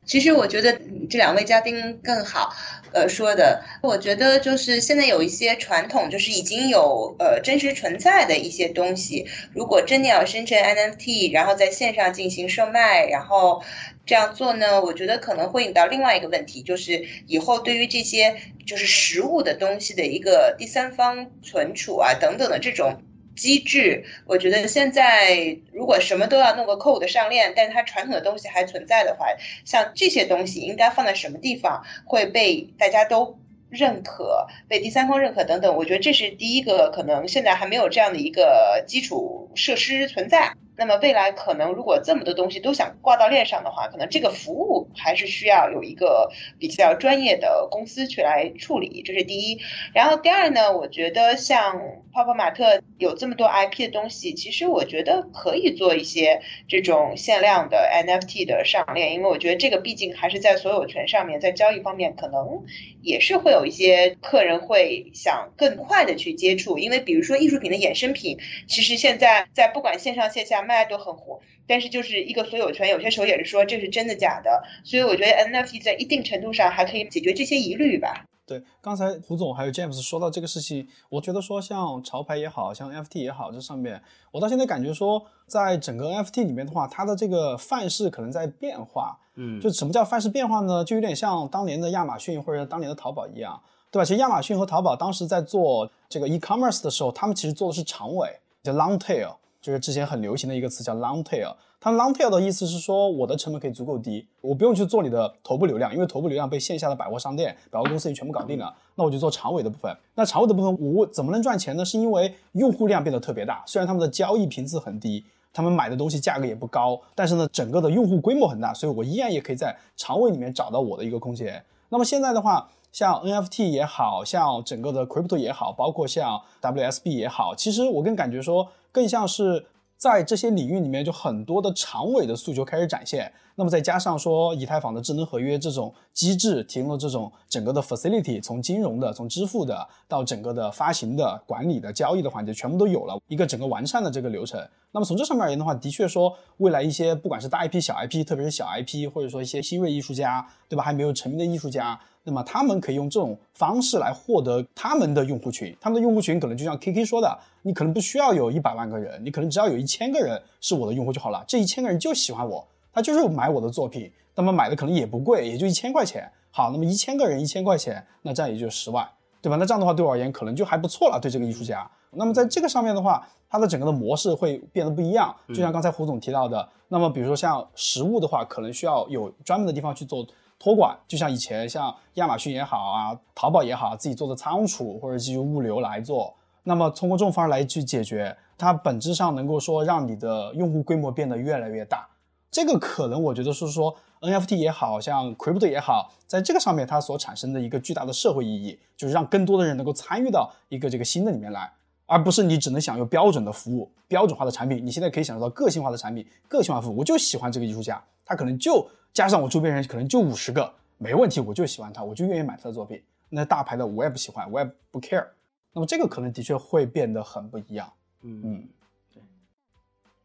[0.05, 0.79] 其实我觉得
[1.09, 2.53] 这两位嘉宾更好，
[2.93, 13.63] 呃，说的，我觉得就是现在有一些传统，就是已经有呃真实存在的一些东西，如果真的要生成 NFT，然后在线上进行售卖，然后
[14.05, 18.37] 这样做呢，我觉得可能会引到另外一个问题，就是以后对于这些
[18.67, 23.01] 就是实物的东西的一个第三方存储啊等等的这种。
[23.35, 29.27] 机制，我觉得现在如果什么都要弄个 code 上链，但是它传统的东西还存在的话，
[29.65, 33.39] 像这些东西应该放在什么地方会被大家都
[33.71, 40.53] 认可，被第三方认可等等，我觉得这是第一个可能现在还没有这样的一个基础设施存在。
[40.75, 49.61] 那么未来可能如果这么多东西都想挂到链上的话，可能这个服务还是需要有一个比较专业的公司去来处理，这是第一。
[49.93, 51.79] 然后第二呢，我觉得像
[52.13, 62.65] 泡泡玛特有这么多 IP 的东西，其实我觉得可以做一些这种限量的 NFT 的上链，因为我觉得这个毕竟还是在所有权上面，在交易方面可能
[63.03, 70.63] 也是会有一些客人会想更快的去接触，因为比如说艺术品的衍生品，其实现在在不管线上线下。
[70.63, 78.27] 卖都很火，但是就是一个所有权，有些时候也是说这是真的假的，所以我觉得 NFT 在一定程度上还可以解决这些疑虑吧。
[78.45, 89.19] 对，刚才胡总还有 James 说到这个事情，我觉得说像潮牌也好像 NFT 也好，这上面我到现在感觉说，在整个 NFT 里面的话，它的这个范式可能在变化。
[89.37, 90.85] 嗯，就什么叫范式变化呢？
[90.85, 93.59] 就有点像当年的亚马逊或者当年的淘宝一样，
[93.91, 94.05] 对吧？
[94.05, 99.37] 其实亚马逊和淘宝当时在做这个 e-commerce 的时候，他们其实做的是长尾，叫 long tail。
[99.63, 101.55] 就是之前很流行的一个词叫 long tail，
[101.85, 109.93] 它 long tail 的意思是说我的成本可以足够低，我不用去做你的头部流量，因为头部流量被线下的百货商店、百货公司已经全部搞定了，那我就做长尾的部分。
[110.15, 111.85] 那长尾的部分我怎么能赚钱呢？
[111.85, 121.61] 是因为用户量变得特别大，虽然他们的交易频次很低，他们买的东西价格也不高，但是呢，整个的用户规模很大，所以我依然也可以在长尾里面找到我的一个空间。
[121.89, 128.69] 那么现在的话，像 NFT 也好像整个的 Crypto 也好，包括像 WSB 也好，其实我更感觉说。
[128.95, 129.65] 更像是
[130.03, 133.33] 在这些领域里面，就很多的长尾的诉求开始展现。
[133.55, 144.61] 那么再加上说，以太坊的智能合约这种机制，提供了这种整个的 facility，从金融的、从支付的到整个的发行的、管理的、交易的环节，全部都有了一个整个完善的这个流程。
[144.91, 150.83] 那么从这上面而言的话，的确说，未来一些不管是大 IP、小 IP，特别是小 IP，或者说一些新锐艺术家，对吧？
[150.83, 151.97] 还没有成名的艺术家。
[152.25, 161.45] 那么他们可以用这种方式来获得他们的用户群，他们的用户群可能就像 K K 说的，你可能不需要有一百万个人，你可能只要有一千个人是我的用户就好了。
[161.49, 166.31] 这一千个人就喜欢我，他就是买我的作品，那么买的可能也不贵，也就一千块钱。
[166.53, 169.09] 好，那么一千个人一千块钱，那这样也就十万，
[169.41, 169.57] 对吧？
[169.57, 171.91] 那这样的话对我而言可能就还不错了，对这个艺术家。
[172.13, 175.35] 那么在这个上面的话，它的整个的模式会变得不一样。
[175.49, 180.25] 就像刚才胡总提到的，那么比如说像实物的话，可能需要有专门的地方去做。
[180.63, 186.33] 托管就像以前像亚马逊也好啊，淘宝也好，自己做的仓储或者基于物流来做，
[186.63, 192.07] 那么通过这种方式来去解决，它本质上能够说让你的用户规模变得越来越大。
[192.49, 201.69] 这个可能我觉得是说 NFT 也好像 Crypto 也好，在这个上面它所产生的一个巨大的社会意义，就是让更多的人能够参与到一个这个新的里面来，
[202.07, 204.87] 而不是你只能享有标准的服务、标准化的产品。
[204.87, 206.99] 你现在可以享受到个性化的产品、个性化服务。
[206.99, 208.89] 我就喜欢这个艺术家，他可能就。
[209.13, 213.03] 加上我周边人可能就五十个，没问题，我就喜欢他，我就愿意买他的作品。
[213.29, 215.27] 那大牌的我也不喜欢，我也不 care。
[215.73, 217.91] 那么这个可能的确会变得很不一样。
[218.23, 218.69] 嗯嗯，
[219.13, 219.23] 对。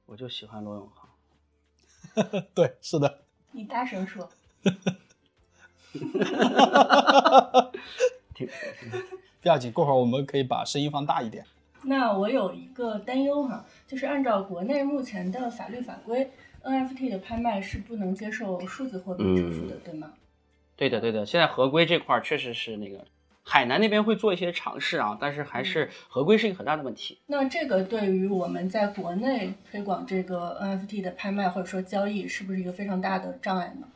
[0.06, 1.10] 我就喜欢罗永浩。
[2.54, 3.20] 对，是的。
[3.52, 4.30] 你大声说。
[8.34, 8.48] 挺
[9.42, 11.46] 不要紧，过会儿我们可以把声音放大一点。
[11.84, 16.30] 那我有一个担忧哈，就是按照国内目前的法律法规
[16.64, 20.14] ，NFT 的拍卖是不能接受数字货币支付的，对吗？
[20.76, 21.26] 对的，对的。
[21.26, 23.06] 现在合规这块儿确实是那个
[23.44, 27.18] 海南那边会做一些尝试啊，但是还是合规是一个很大的问题。
[27.28, 33.88] 那这个对于我们在国内推广这个 NFT 的拍卖或者说交易，是不是一个非常大的障碍呢？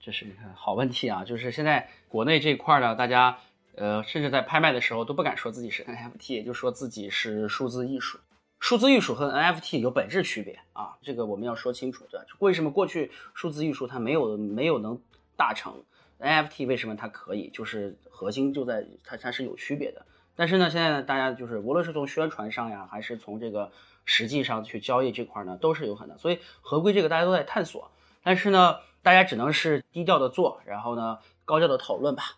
[0.00, 1.24] 这是个好问题啊！
[1.24, 3.38] 就是现在国内这块呢，大家
[3.74, 8.18] 呃，甚至在拍卖的时候都不敢说自己是 NFT，也就说自己是数字艺术。
[8.60, 12.04] 数字艺术和 NFT 有本质区别啊，这个我们要说清楚。
[12.10, 15.00] 对，为什么过去数字艺术它没有没有能
[15.36, 15.82] 大成
[16.18, 17.50] ，NFT 为什么它可以？
[17.50, 20.04] 就是核心就在它它是有区别的。
[20.34, 23.70] 但是呢，现在呢，大家就是无论是从宣传上呀，还是从这个
[24.04, 26.18] 实际上去交易这块呢，都是有可能。
[26.18, 27.90] 所以合规这个大家都在探索，
[28.22, 28.76] 但是呢。
[29.00, 32.36] 大家只能是低调的做，然后呢，高调的讨论吧。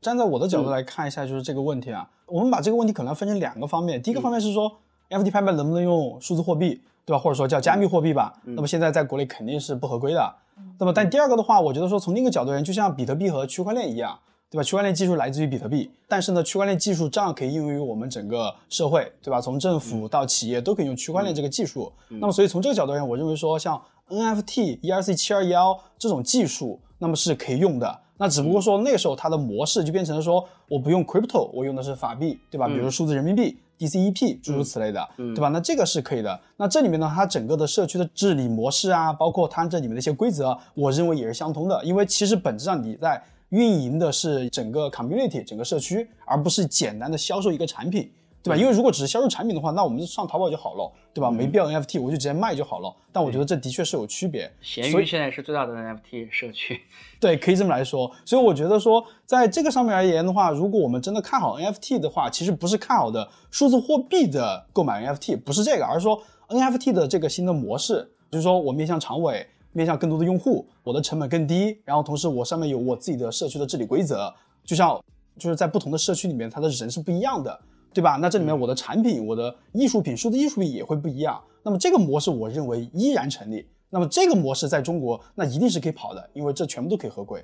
[0.00, 4.02] 站在我的角度来看一下，就是这个问题啊，我们把这个问题可能分成两个方面。
[4.02, 7.18] 第一个方面是说，NFT 拍卖能不能用数字货币，对吧？
[7.18, 8.32] 或者说叫加密货币吧？
[8.44, 10.34] 那么现在在国内肯定是不合规的。
[10.78, 14.18] 那么，但第二个的话，我觉得说从另一个角度而言，就像比特币和区块链一样，
[14.50, 14.62] 对吧？
[14.62, 19.40] 区块链技术来自于比特币，但是呢，区块链技术照样可以应用于我们整个社会，对吧？
[19.40, 21.92] 从政府到企业都可以用区块链这个技术。
[22.08, 23.80] 那么，所以从这个角度而言，我认为说像。
[24.08, 28.00] NFT ERC 七二幺这种技术，那么是可以用的。
[28.18, 32.68] 那只不过说那个时候它的模式就变成了说，我不用 crypto，我用的是法币，对吧？
[32.68, 35.48] 比如数字人民币 DCEP 诸如此类的，对吧？
[35.48, 36.40] 那这个是可以的。
[36.56, 41.84] 那这里面呢，它整个的社区的治理模式啊，包括它这里面的一些规则，我认为也是相通的。
[41.84, 48.10] 因为其实本质上你在运营的是整个 community 整个社区，而不是简单的销售一个产品。
[48.46, 48.56] 对吧？
[48.56, 51.28] 因为如果只是销售产品的话，那我们上淘宝就好了，对吧？
[51.30, 52.94] 没必要 NFT，我就直接卖就好了。
[53.12, 54.50] 但我觉得这的确是有区别。
[54.60, 56.80] 闲鱼现在是最大的 NFT 社区，
[57.18, 58.10] 对，可以这么来说。
[58.24, 74.32] 所以我觉得说，在这个上面而言的话，如果我们真的看好 NFT 的话，其实不是看好的数字货币的购买 NFT，不是这个，而是说 NFT 的这个新的模式，就是说我面向长尾，面向更多的用户，我的成本更低，然后同时我上面有我自己的社区的治理规则，
[74.64, 75.00] 就像
[75.38, 77.58] 就是在不同的社区里面，它的人是不一样的。
[77.96, 78.18] 对吧？
[78.20, 81.42] 那这里面我的产品、我的艺术品、数字艺术品也会不一样。
[81.62, 83.66] 那么这个模式，我认为依然成立。
[83.88, 87.42] 那么这个模式在中国，那一定是可以跑的，因为这全部都可以合规。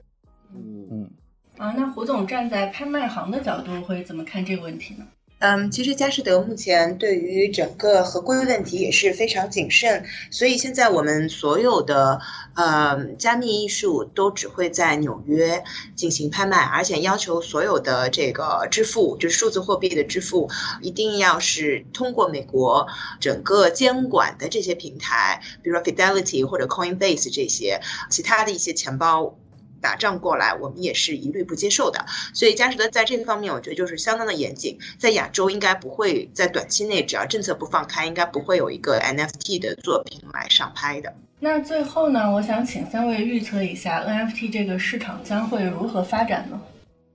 [0.54, 1.10] 嗯嗯。
[1.56, 5.06] 啊，那胡总站在拍卖行的角度会怎么看这个问题呢？
[5.44, 12.20] 嗯，其实佳士得目前对于整个合规问题也是非常谨慎，所以现在我们所有的
[12.54, 15.64] 呃加密艺术都只会在纽约
[15.96, 20.48] 进行拍卖，而且要求所有的这个支付，就是数字货币的支付，
[20.80, 22.86] 一定要是通过美国
[23.18, 29.36] 整个监管的这些平台，比如说 Fidelity 或者 Coinbase 这些，其他的一些钱包。
[29.82, 32.02] 打仗过来，我们也是一律不接受的。
[32.32, 34.78] 所以佳士得在这个方面，我觉得就是相当的严谨。
[34.98, 41.12] 在亚洲，应该不会在短期内，只要政策不放开，应该不会有一个 NFT 的作品来上拍的。
[41.40, 46.60] 那最后呢，我想请三位预测一下 NFT 这个市场将会如何发展呢？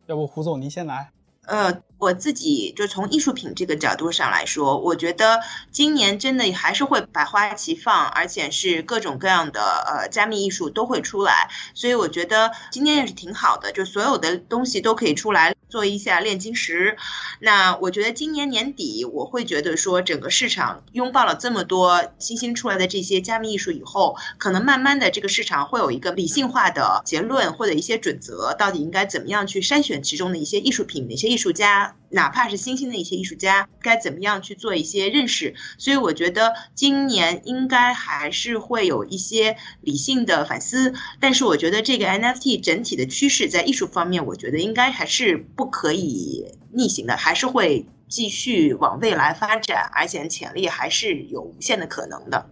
[0.07, 1.09] 要不胡总您先来。
[1.45, 5.39] 呃，我自己就从艺术品这个角度上来说，我觉得
[5.71, 15.55] 今年真的还是会百花齐放，而且是各种各样的呃加密艺术都会出来，所以我觉得今年也是挺好的，就所有的东西都可以出来。
[15.69, 16.97] 做一下炼金石，
[17.39, 35.55] 那我觉得今年年底我会觉得说，整个市场拥抱了这么多新兴出来的这些加密艺术以后，可能慢慢的这个市场会有一个理性化的结论或者一些准则，到底应该怎么样去筛选其中的一些艺术品，哪些艺术家，哪怕是新兴的一些艺术家，该怎么样去做一些认识。
[35.77, 45.45] 所以我觉得今年应该还是会有一些理性的反思，但是我觉得这个 NFT 整体的趋势在艺术方面，我觉得应该还是。
[45.55, 52.49] 不可以逆行的，还是会继续往未来发展，而且潜力还是有无限的可能的。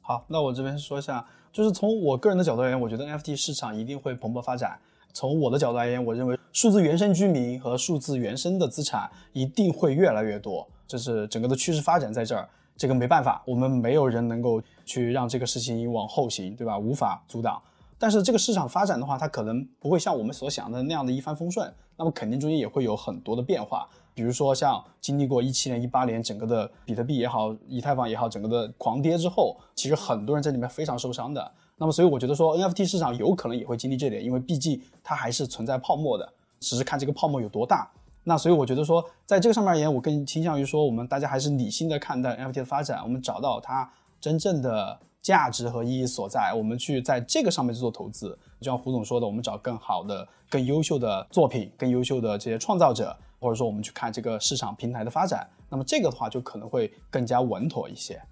[0.00, 4.78] 好，那我这边说一下，就是从我个人的角度而言，我觉得 NFT 市场一定会蓬勃发展。
[5.12, 12.48] 从我的角度而言，我认为数字原生居民和数字原生的资产一定会越来越多，这是整个的趋势发展在这儿。
[12.74, 16.78] 这个没办法，我们没有人能够去让这个事情往后行，对吧？
[16.78, 17.60] 无法阻挡。
[17.98, 21.72] 但是这个市场发展的话，它可能不会像我们所想的那样的一帆风顺。
[21.96, 31.52] 那么肯定中间也会有很多的变化，比如说像经历过一七年、一八年整个的比特币也好、以太坊也好，整个的狂跌之后，其实很多人在里面非常受伤的。
[31.82, 37.90] 那么所以我觉得说 NFT 市场有可能也会经历这点，因为毕竟它还是存在泡沫的，只是看这个泡沫有多大。
[38.22, 48.38] 那所以我觉得说，在这个上面而言，我更倾向于说，我们大家还是理性的看待 NFT 的发展，我们找到它真正的价值和意义所在，我们去在这个上面去做投资。
[48.60, 58.22] 就像胡总说的，我们找更好的、更优秀的作品、更优秀的这些创造者，或者说我们去看这个市场平台的发展，那么这个的话就可能会更加稳妥一些。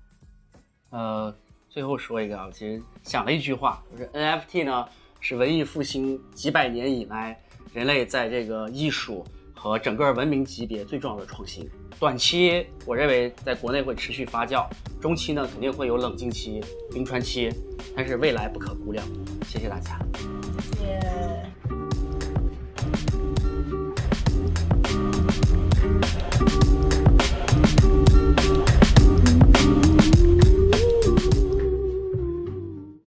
[0.90, 1.34] 呃，
[1.70, 4.84] 最后说一个啊，其实想了一句话，就是 NFT 呢
[5.20, 7.40] 是文艺复兴几百年以来
[7.72, 9.24] 人类在这个艺术
[9.54, 11.70] 和整个文明级别最重要的创新。
[12.00, 14.66] 短期我认为在国内会持续发酵，
[15.00, 16.60] 中期呢肯定会有冷静期、
[16.92, 17.48] 冰川期，
[17.94, 19.06] 但是未来不可估量。
[19.46, 19.96] 谢谢大家。
[20.76, 21.79] 谢谢。